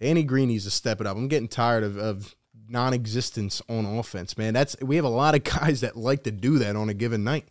[0.00, 1.16] Danny Green needs to step it up.
[1.16, 2.34] I'm getting tired of, of
[2.68, 4.54] non-existence on offense, man.
[4.54, 7.22] That's we have a lot of guys that like to do that on a given
[7.22, 7.48] night.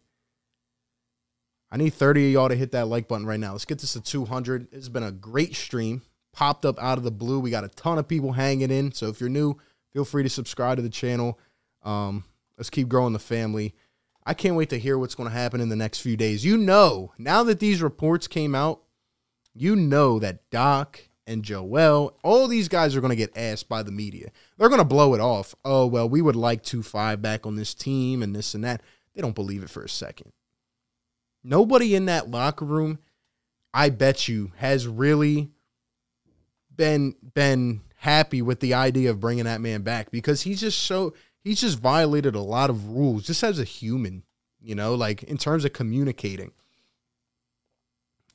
[1.71, 3.51] I need 30 of y'all to hit that like button right now.
[3.51, 4.69] Let's get this to 200.
[4.71, 6.01] It's been a great stream.
[6.33, 7.39] Popped up out of the blue.
[7.39, 8.91] We got a ton of people hanging in.
[8.91, 9.55] So if you're new,
[9.93, 11.39] feel free to subscribe to the channel.
[11.83, 12.23] Um,
[12.57, 13.75] let's keep growing the family.
[14.25, 16.43] I can't wait to hear what's going to happen in the next few days.
[16.43, 18.81] You know, now that these reports came out,
[19.53, 23.83] you know that Doc and Joel, all these guys are going to get asked by
[23.83, 24.31] the media.
[24.57, 25.53] They're going to blow it off.
[25.63, 28.81] Oh, well, we would like 2 5 back on this team and this and that.
[29.13, 30.31] They don't believe it for a second.
[31.43, 32.97] Nobody in that locker room,
[33.73, 35.51] I bet you, has really
[36.75, 41.13] been been happy with the idea of bringing that man back because he's just so
[41.43, 44.23] he's just violated a lot of rules just as a human,
[44.59, 46.53] you know, like in terms of communicating.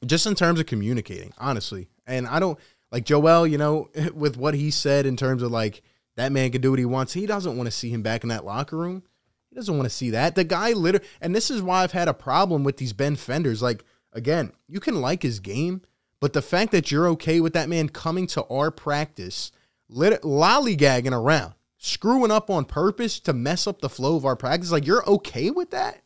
[0.05, 1.89] Just in terms of communicating, honestly.
[2.07, 2.59] And I don't
[2.95, 5.83] like Joel, you know, with what he said in terms of like
[6.17, 7.13] that man can do what he wants.
[7.13, 9.03] He doesn't want to see him back in that locker room.
[9.51, 10.37] He doesn't want to see that.
[10.37, 13.61] The guy literally, and this is why I've had a problem with these Ben Fenders.
[13.61, 15.83] Like, again, you can like his game,
[16.21, 19.51] But the fact that you're okay with that man coming to our practice,
[19.89, 24.71] lit- lollygagging around, screwing up on purpose to mess up the flow of our practice,
[24.71, 26.01] like you're okay with that?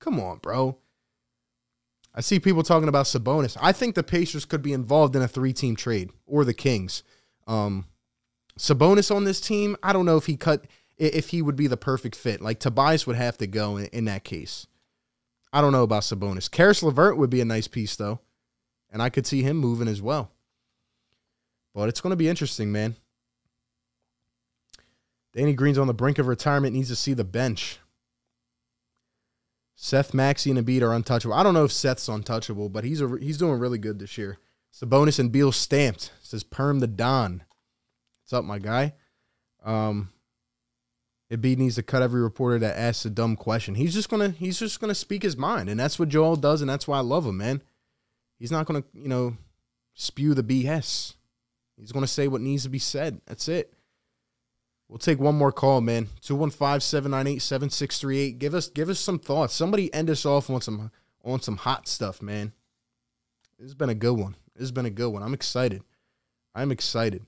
[0.00, 0.78] Come on, bro.
[2.14, 3.56] I see people talking about Sabonis.
[3.60, 7.02] I think the Pacers could be involved in a three-team trade or the Kings.
[7.46, 7.86] Um,
[8.58, 10.66] Sabonis on this team, I don't know if he cut
[10.98, 12.40] if he would be the perfect fit.
[12.40, 14.66] Like Tobias would have to go in, in that case.
[15.52, 16.50] I don't know about Sabonis.
[16.50, 18.20] Caris LeVert would be a nice piece though,
[18.90, 20.30] and I could see him moving as well.
[21.74, 22.96] But it's going to be interesting, man.
[25.34, 26.74] Danny Green's on the brink of retirement.
[26.74, 27.78] Needs to see the bench.
[29.74, 31.34] Seth Maxey and Embiid are untouchable.
[31.34, 34.38] I don't know if Seth's untouchable, but he's a, he's doing really good this year.
[34.72, 36.12] Sabonis and Beal stamped.
[36.22, 37.42] Says Perm the Don.
[38.22, 38.94] What's up, my guy?
[39.64, 40.10] Um,
[41.30, 43.74] Embiid needs to cut every reporter that asks a dumb question.
[43.74, 46.68] He's just gonna he's just gonna speak his mind, and that's what Joel does, and
[46.68, 47.62] that's why I love him, man.
[48.38, 49.36] He's not gonna you know
[49.94, 51.14] spew the BS.
[51.78, 53.20] He's gonna say what needs to be said.
[53.26, 53.72] That's it.
[54.92, 56.08] We'll take one more call, man.
[56.20, 58.38] 215-798-7638.
[58.38, 59.54] Give us give us some thoughts.
[59.54, 60.90] Somebody end us off on some
[61.24, 62.52] on some hot stuff, man.
[63.58, 64.36] This has been a good one.
[64.52, 65.22] This has been a good one.
[65.22, 65.80] I'm excited.
[66.54, 67.24] I'm excited.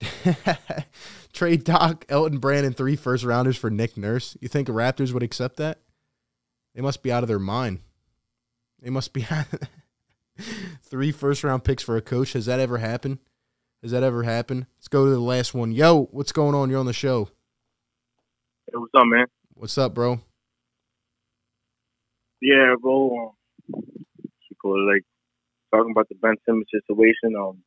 [1.32, 4.36] Trade Doc, Elton Brand, and three first rounders for Nick Nurse.
[4.40, 5.80] You think Raptors would accept that?
[6.72, 7.80] They must be out of their mind.
[8.80, 9.26] They must be
[10.84, 12.34] three first round picks for a coach.
[12.34, 13.18] Has that ever happened?
[13.82, 14.66] Has that ever happened?
[14.78, 15.72] Let's go to the last one.
[15.72, 16.68] Yo, what's going on?
[16.68, 17.28] You're on the show.
[18.66, 19.26] Hey, what's up, man?
[19.54, 20.20] What's up, bro?
[22.42, 23.34] Yeah, bro.
[23.72, 23.82] Um,
[24.62, 25.02] like
[25.72, 27.34] talking about the Ben Simmons situation.
[27.38, 27.62] Um,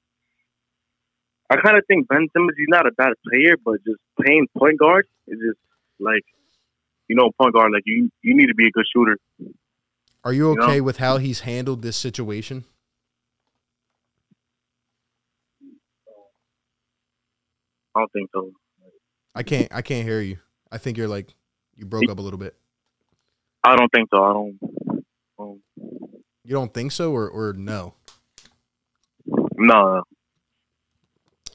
[1.49, 4.79] I kind of think Ben Simmons he's not a bad player, but just playing point
[4.79, 5.59] guard is just
[5.99, 6.23] like
[7.07, 9.17] you know point guard like you you need to be a good shooter.
[10.23, 10.63] Are you You know?
[10.63, 12.65] okay with how he's handled this situation?
[17.95, 18.51] I don't think so.
[19.35, 20.37] I can't I can't hear you.
[20.71, 21.33] I think you're like
[21.75, 22.55] you broke up a little bit.
[23.63, 24.23] I don't think so.
[24.23, 24.59] I don't.
[25.39, 25.61] Um,
[26.43, 27.93] You don't think so or or no?
[29.57, 30.03] no.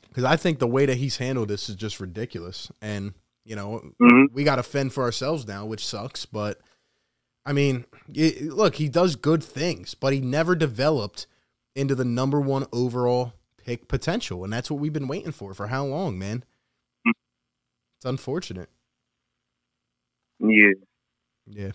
[0.08, 2.72] Because I think the way that he's handled this is just ridiculous.
[2.80, 3.14] And,
[3.44, 4.32] you know, Mhm.
[4.32, 6.26] we got to fend for ourselves now, which sucks.
[6.26, 6.60] But,
[7.46, 11.26] I mean, y look, he does good things, but he never developed
[11.76, 13.34] into the number one overall
[13.68, 14.44] pick potential.
[14.44, 16.42] And that's what we've been waiting for for how long, man?
[17.04, 18.70] It's unfortunate.
[20.40, 20.70] Yeah,
[21.46, 21.72] Yeah.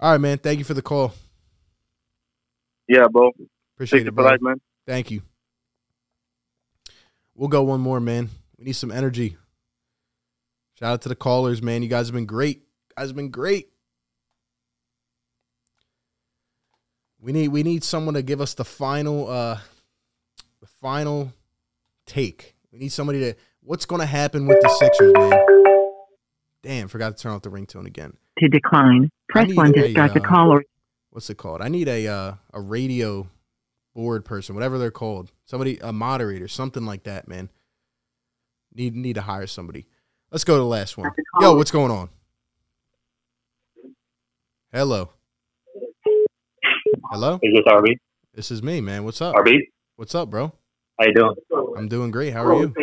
[0.00, 0.38] All right, man.
[0.38, 1.12] Thank you for the call.
[2.88, 3.32] yeah, bro.
[3.76, 4.24] Appreciate Take it, it bro.
[4.24, 4.60] life, man.
[4.86, 5.22] Thank you.
[7.34, 8.30] We'll go one more, man.
[8.56, 9.36] We need some energy.
[10.78, 11.82] Shout out to the callers, man.
[11.82, 12.58] You guys have been great.
[12.58, 13.68] You guys have been great.
[17.20, 19.58] We need we need someone to give us the final uh
[20.64, 21.30] the final
[22.06, 22.54] take.
[22.72, 25.44] We need somebody to what's gonna happen with the Sixers, man.
[26.62, 28.16] Damn, forgot to turn off the ringtone again.
[28.38, 30.64] To decline, press 1 to a, start the uh, call or
[31.10, 31.60] what's it called?
[31.60, 33.28] I need a uh, a radio
[33.94, 35.32] board person, whatever they're called.
[35.44, 37.50] Somebody, a moderator, something like that, man.
[38.74, 39.86] Need need to hire somebody.
[40.30, 41.10] Let's go to the last one.
[41.40, 42.08] Yo, what's going on?
[44.72, 45.10] Hello.
[47.10, 47.38] Hello.
[47.42, 47.98] Is this RB?
[48.32, 49.04] This is me, man.
[49.04, 49.34] What's up?
[49.34, 49.58] RB?
[49.96, 50.52] What's up, bro?
[50.98, 51.34] How you doing?
[51.76, 52.32] I'm doing great.
[52.32, 52.74] How are you?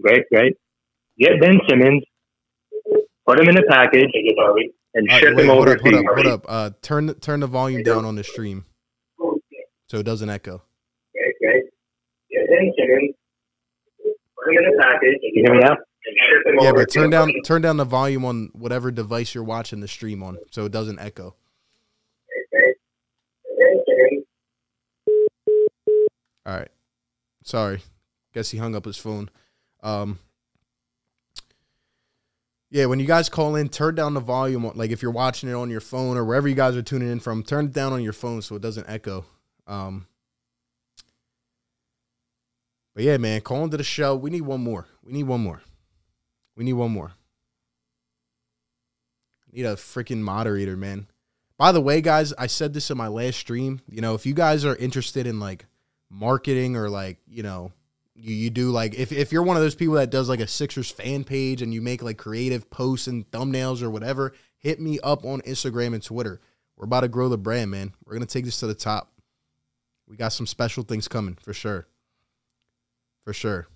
[0.00, 0.54] Great, great.
[1.18, 2.02] Get Ben Simmons,
[3.26, 4.10] put him in a package,
[4.94, 6.14] and right, ship wait, him hold over up, hold to up, you.
[6.14, 6.44] hold up.
[6.46, 8.66] Uh, turn the, turn the volume down on the stream
[9.88, 10.62] so it doesn't echo.
[11.14, 11.64] Great, great.
[12.30, 13.14] Get Ben Simmons,
[14.04, 15.18] put him in a package.
[15.22, 15.72] You hear me now?
[15.72, 19.42] And ship him Yeah, but turn down turn down the volume on whatever device you're
[19.42, 21.34] watching the stream on so it doesn't echo.
[26.46, 26.68] All right.
[27.42, 27.82] Sorry.
[28.32, 29.28] Guess he hung up his phone.
[29.82, 30.18] Um
[32.70, 35.54] Yeah, when you guys call in, turn down the volume like if you're watching it
[35.54, 38.02] on your phone or wherever you guys are tuning in from, turn it down on
[38.02, 39.24] your phone so it doesn't echo.
[39.66, 40.06] Um
[42.94, 44.16] But yeah, man, call into the show.
[44.16, 44.86] We need one more.
[45.02, 45.62] We need one more.
[46.56, 47.12] We need one more.
[49.52, 51.06] Need a freaking moderator, man.
[51.58, 53.80] By the way, guys, I said this in my last stream.
[53.88, 55.66] You know, if you guys are interested in like
[56.10, 57.72] marketing or like, you know,
[58.14, 60.46] you, you do like if, if you're one of those people that does like a
[60.46, 64.98] Sixers fan page and you make like creative posts and thumbnails or whatever, hit me
[65.02, 66.40] up on Instagram and Twitter.
[66.76, 67.94] We're about to grow the brand, man.
[68.04, 69.12] We're gonna take this to the top.
[70.08, 71.88] We got some special things coming for sure.
[73.24, 73.66] For sure.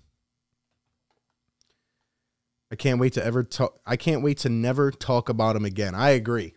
[2.71, 3.79] I can't wait to ever talk.
[3.85, 5.93] I can't wait to never talk about him again.
[5.93, 6.53] I agree,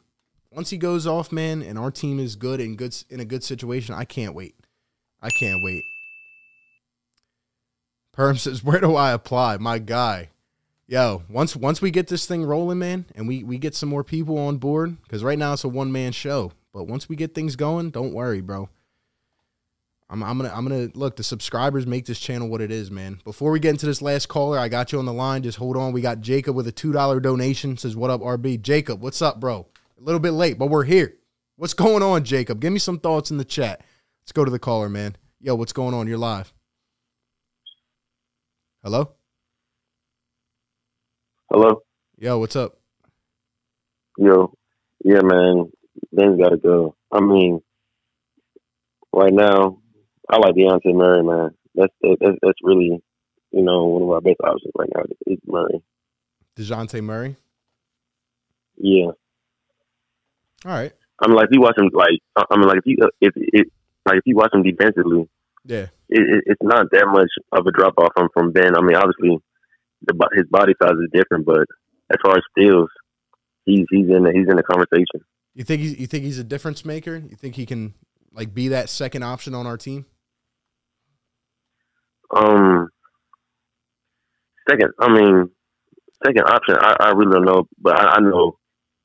[0.55, 3.43] once he goes off, man, and our team is good and good in a good
[3.43, 4.55] situation, I can't wait.
[5.25, 5.83] I can't wait.
[8.13, 10.29] Perm says, "Where do I apply?" My guy,
[10.87, 11.23] yo.
[11.29, 14.39] Once once we get this thing rolling, man, and we we get some more people
[14.39, 16.53] on board, because right now it's a one man show.
[16.73, 18.69] But once we get things going, don't worry, bro.
[20.11, 21.17] I'm, I'm gonna I'm gonna look.
[21.17, 23.21] The subscribers make this channel what it is, man.
[23.25, 25.43] Before we get into this last caller, I got you on the line.
[25.43, 25.93] Just hold on.
[25.93, 27.79] We got Jacob with a two dollar donation.
[27.79, 29.67] Says, "What up, RB?" Jacob, what's up, bro?
[29.99, 31.15] A little bit late, but we're here.
[31.57, 32.61] What's going on, Jacob?
[32.61, 33.81] Give me some thoughts in the chat.
[34.25, 35.17] Let's go to the caller, man.
[35.39, 36.07] Yo, what's going on?
[36.07, 36.55] You're live.
[38.83, 39.11] Hello.
[41.51, 41.83] Hello.
[42.17, 42.79] Yo, what's up?
[44.17, 44.55] Yo,
[45.05, 45.71] yeah, man.
[46.11, 46.97] Ben's got to go.
[47.13, 47.61] I mean,
[49.13, 49.81] right now,
[50.31, 51.51] I like Dejounte Murray, man.
[51.75, 53.03] That's that's that's really,
[53.51, 55.03] you know, one of our best options right now.
[55.27, 55.83] Is Murray.
[56.57, 57.37] Dejounte Murray.
[58.79, 59.11] Yeah.
[60.65, 60.93] All right.
[61.21, 63.69] I mean, like if you watch him, like I mean, like if you if it
[64.07, 65.29] like if you watch him defensively,
[65.65, 65.87] Yeah.
[66.09, 68.77] it, it, it's not that much of a drop off from from Ben.
[68.77, 69.39] I mean, obviously,
[70.07, 71.67] the his body size is different, but
[72.11, 72.89] as far as steals,
[73.65, 75.25] he's he's in the, he's in the conversation.
[75.55, 77.17] You think he's you think he's a difference maker?
[77.17, 77.95] You think he can
[78.33, 80.07] like be that second option on our team?
[82.35, 82.89] Um,
[84.69, 85.51] second, I mean,
[86.27, 88.59] second option, I, I really don't know, but I, I know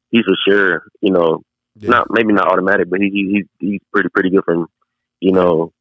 [0.09, 0.83] he's for sure.
[1.01, 1.43] You know,
[1.75, 4.67] not maybe not automatic, but he, he he's he's pretty pretty good from,
[5.19, 5.71] you know,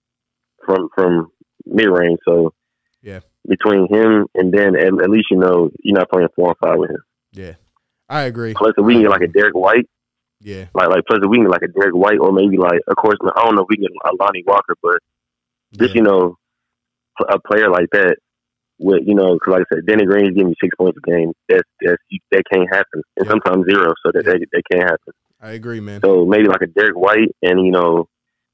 [0.65, 1.31] from from
[1.67, 2.19] mid range.
[2.27, 2.53] So
[3.03, 3.21] Yeah.
[3.47, 6.79] between him and then at, at least you know you're not playing four and five
[6.79, 7.03] with him.
[7.33, 7.55] Yeah.
[8.09, 8.55] I agree.
[8.55, 9.89] Plus, if we can get like a Derrick White,
[10.41, 10.67] Yeah.
[10.75, 12.97] like like plus if we can get like a Derrick White or maybe like of
[12.97, 14.99] course I don't know if we can get a Lonnie Walker, but
[15.73, 16.37] just you know
[17.29, 18.17] a player like that
[18.79, 21.33] with you know 'cause like I said, Danny Green's giving me six points a game.
[21.49, 25.13] That's that's that can't happen, and sometimes zero, so that that, that can't happen.
[25.41, 26.01] I agree, man.
[26.01, 28.09] So maybe like a Derrick White, and you know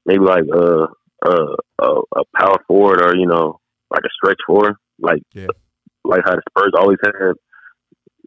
[0.05, 0.87] maybe like a
[1.25, 1.35] a
[1.79, 5.47] a, a power forward or you know like a stretch forward, like yeah.
[6.03, 7.35] like how the Spurs always have.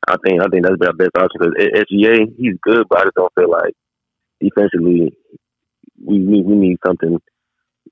[0.06, 1.54] I think I think that's our best option because
[1.90, 3.74] SGA he's good, but I just don't feel like
[4.40, 5.12] defensively
[6.04, 7.18] we need we need something.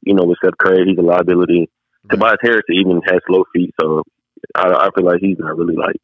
[0.02, 1.68] You know, with Seth Curry, he's a liability.
[2.08, 4.04] Tobias Harris even has slow feet, so
[4.54, 5.96] I, I feel like he's not really like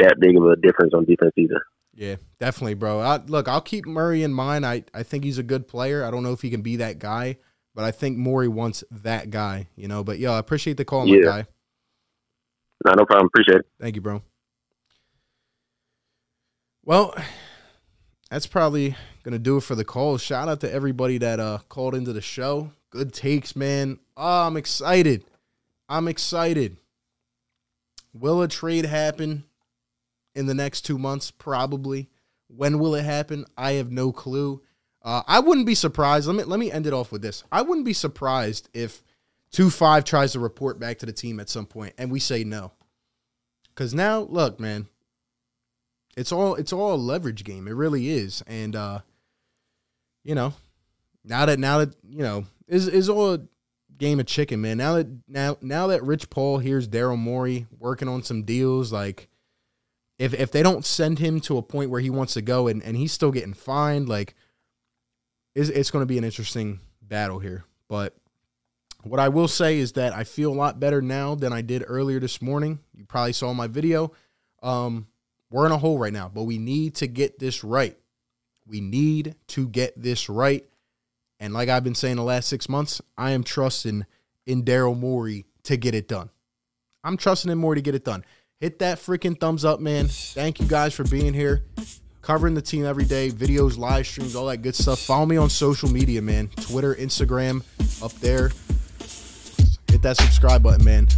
[0.00, 1.62] that big of a difference on defense either.
[1.96, 3.00] Yeah, definitely, bro.
[3.00, 4.66] I, look, I'll keep Murray in mind.
[4.66, 6.04] I, I think he's a good player.
[6.04, 7.36] I don't know if he can be that guy,
[7.74, 10.02] but I think Morey wants that guy, you know.
[10.02, 11.46] But yo, I appreciate the call, my guy.
[12.84, 13.26] No, no problem.
[13.26, 13.66] Appreciate it.
[13.80, 14.22] Thank you, bro.
[16.84, 17.14] Well,
[18.28, 20.18] that's probably gonna do it for the call.
[20.18, 22.72] Shout out to everybody that uh called into the show.
[22.90, 24.00] Good takes, man.
[24.16, 25.24] Oh, I'm excited.
[25.88, 26.76] I'm excited.
[28.12, 29.44] Will a trade happen
[30.34, 31.30] in the next two months?
[31.30, 32.08] Probably.
[32.48, 33.46] When will it happen?
[33.56, 34.62] I have no clue.
[35.02, 36.26] Uh, I wouldn't be surprised.
[36.26, 37.44] Let me let me end it off with this.
[37.52, 39.02] I wouldn't be surprised if
[39.50, 42.42] two five tries to report back to the team at some point, and we say
[42.42, 42.72] no.
[43.74, 44.86] Cause now, look, man,
[46.16, 47.68] it's all it's all a leverage game.
[47.68, 49.00] It really is, and uh,
[50.22, 50.54] you know,
[51.24, 53.40] now that now that you know is is all a
[53.98, 54.78] game of chicken, man.
[54.78, 59.28] Now that now now that Rich Paul hears Daryl Morey working on some deals, like
[60.18, 62.82] if if they don't send him to a point where he wants to go and,
[62.82, 64.34] and he's still getting fined, like
[65.54, 67.64] it's, it's going to be an interesting battle here.
[67.88, 68.14] But
[69.02, 71.84] what I will say is that I feel a lot better now than I did
[71.86, 72.80] earlier this morning.
[72.94, 74.12] You probably saw my video.
[74.62, 75.08] Um,
[75.50, 77.96] we're in a hole right now, but we need to get this right.
[78.66, 80.64] We need to get this right.
[81.38, 84.06] And like I've been saying the last six months, I am trusting
[84.46, 86.30] in Daryl Morey to get it done.
[87.02, 88.24] I'm trusting in Morey to get it done.
[88.64, 90.08] Hit that freaking thumbs up, man.
[90.08, 91.64] Thank you guys for being here.
[92.22, 95.00] Covering the team every day, videos, live streams, all that good stuff.
[95.00, 96.48] Follow me on social media, man.
[96.62, 97.62] Twitter, Instagram,
[98.02, 98.52] up there.
[99.90, 101.08] Hit that subscribe button, man.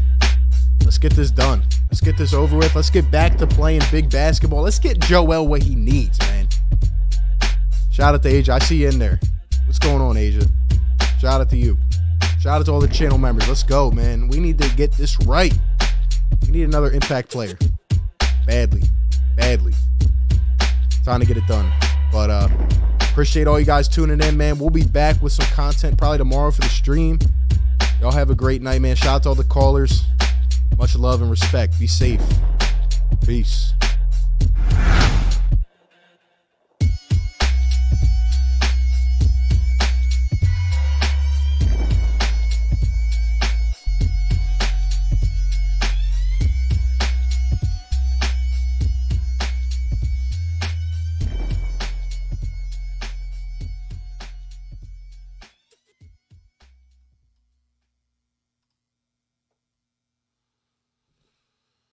[0.82, 1.62] Let's get this done.
[1.88, 2.74] Let's get this over with.
[2.74, 4.62] Let's get back to playing big basketball.
[4.62, 6.49] Let's get Joel what he needs, man.
[7.92, 8.55] Shout out to Asia.
[8.55, 9.20] I see you in there.
[9.66, 10.49] What's going on, Asia?
[11.20, 11.78] Shout out to you.
[12.40, 13.47] Shout out to all the channel members.
[13.47, 14.26] Let's go, man.
[14.26, 15.57] We need to get this right.
[16.47, 17.59] We need another impact player.
[18.47, 18.82] Badly.
[19.36, 19.74] Badly.
[21.05, 21.72] Time to get it done.
[22.12, 22.49] But uh
[23.16, 24.59] appreciate all you guys tuning in, man.
[24.59, 27.18] We'll be back with some content probably tomorrow for the stream.
[28.01, 28.94] Y'all have a great night, man.
[28.94, 30.05] Shout out to all the callers.
[30.76, 31.80] Much love and respect.
[31.80, 32.20] Be safe.
[33.24, 33.72] Peace.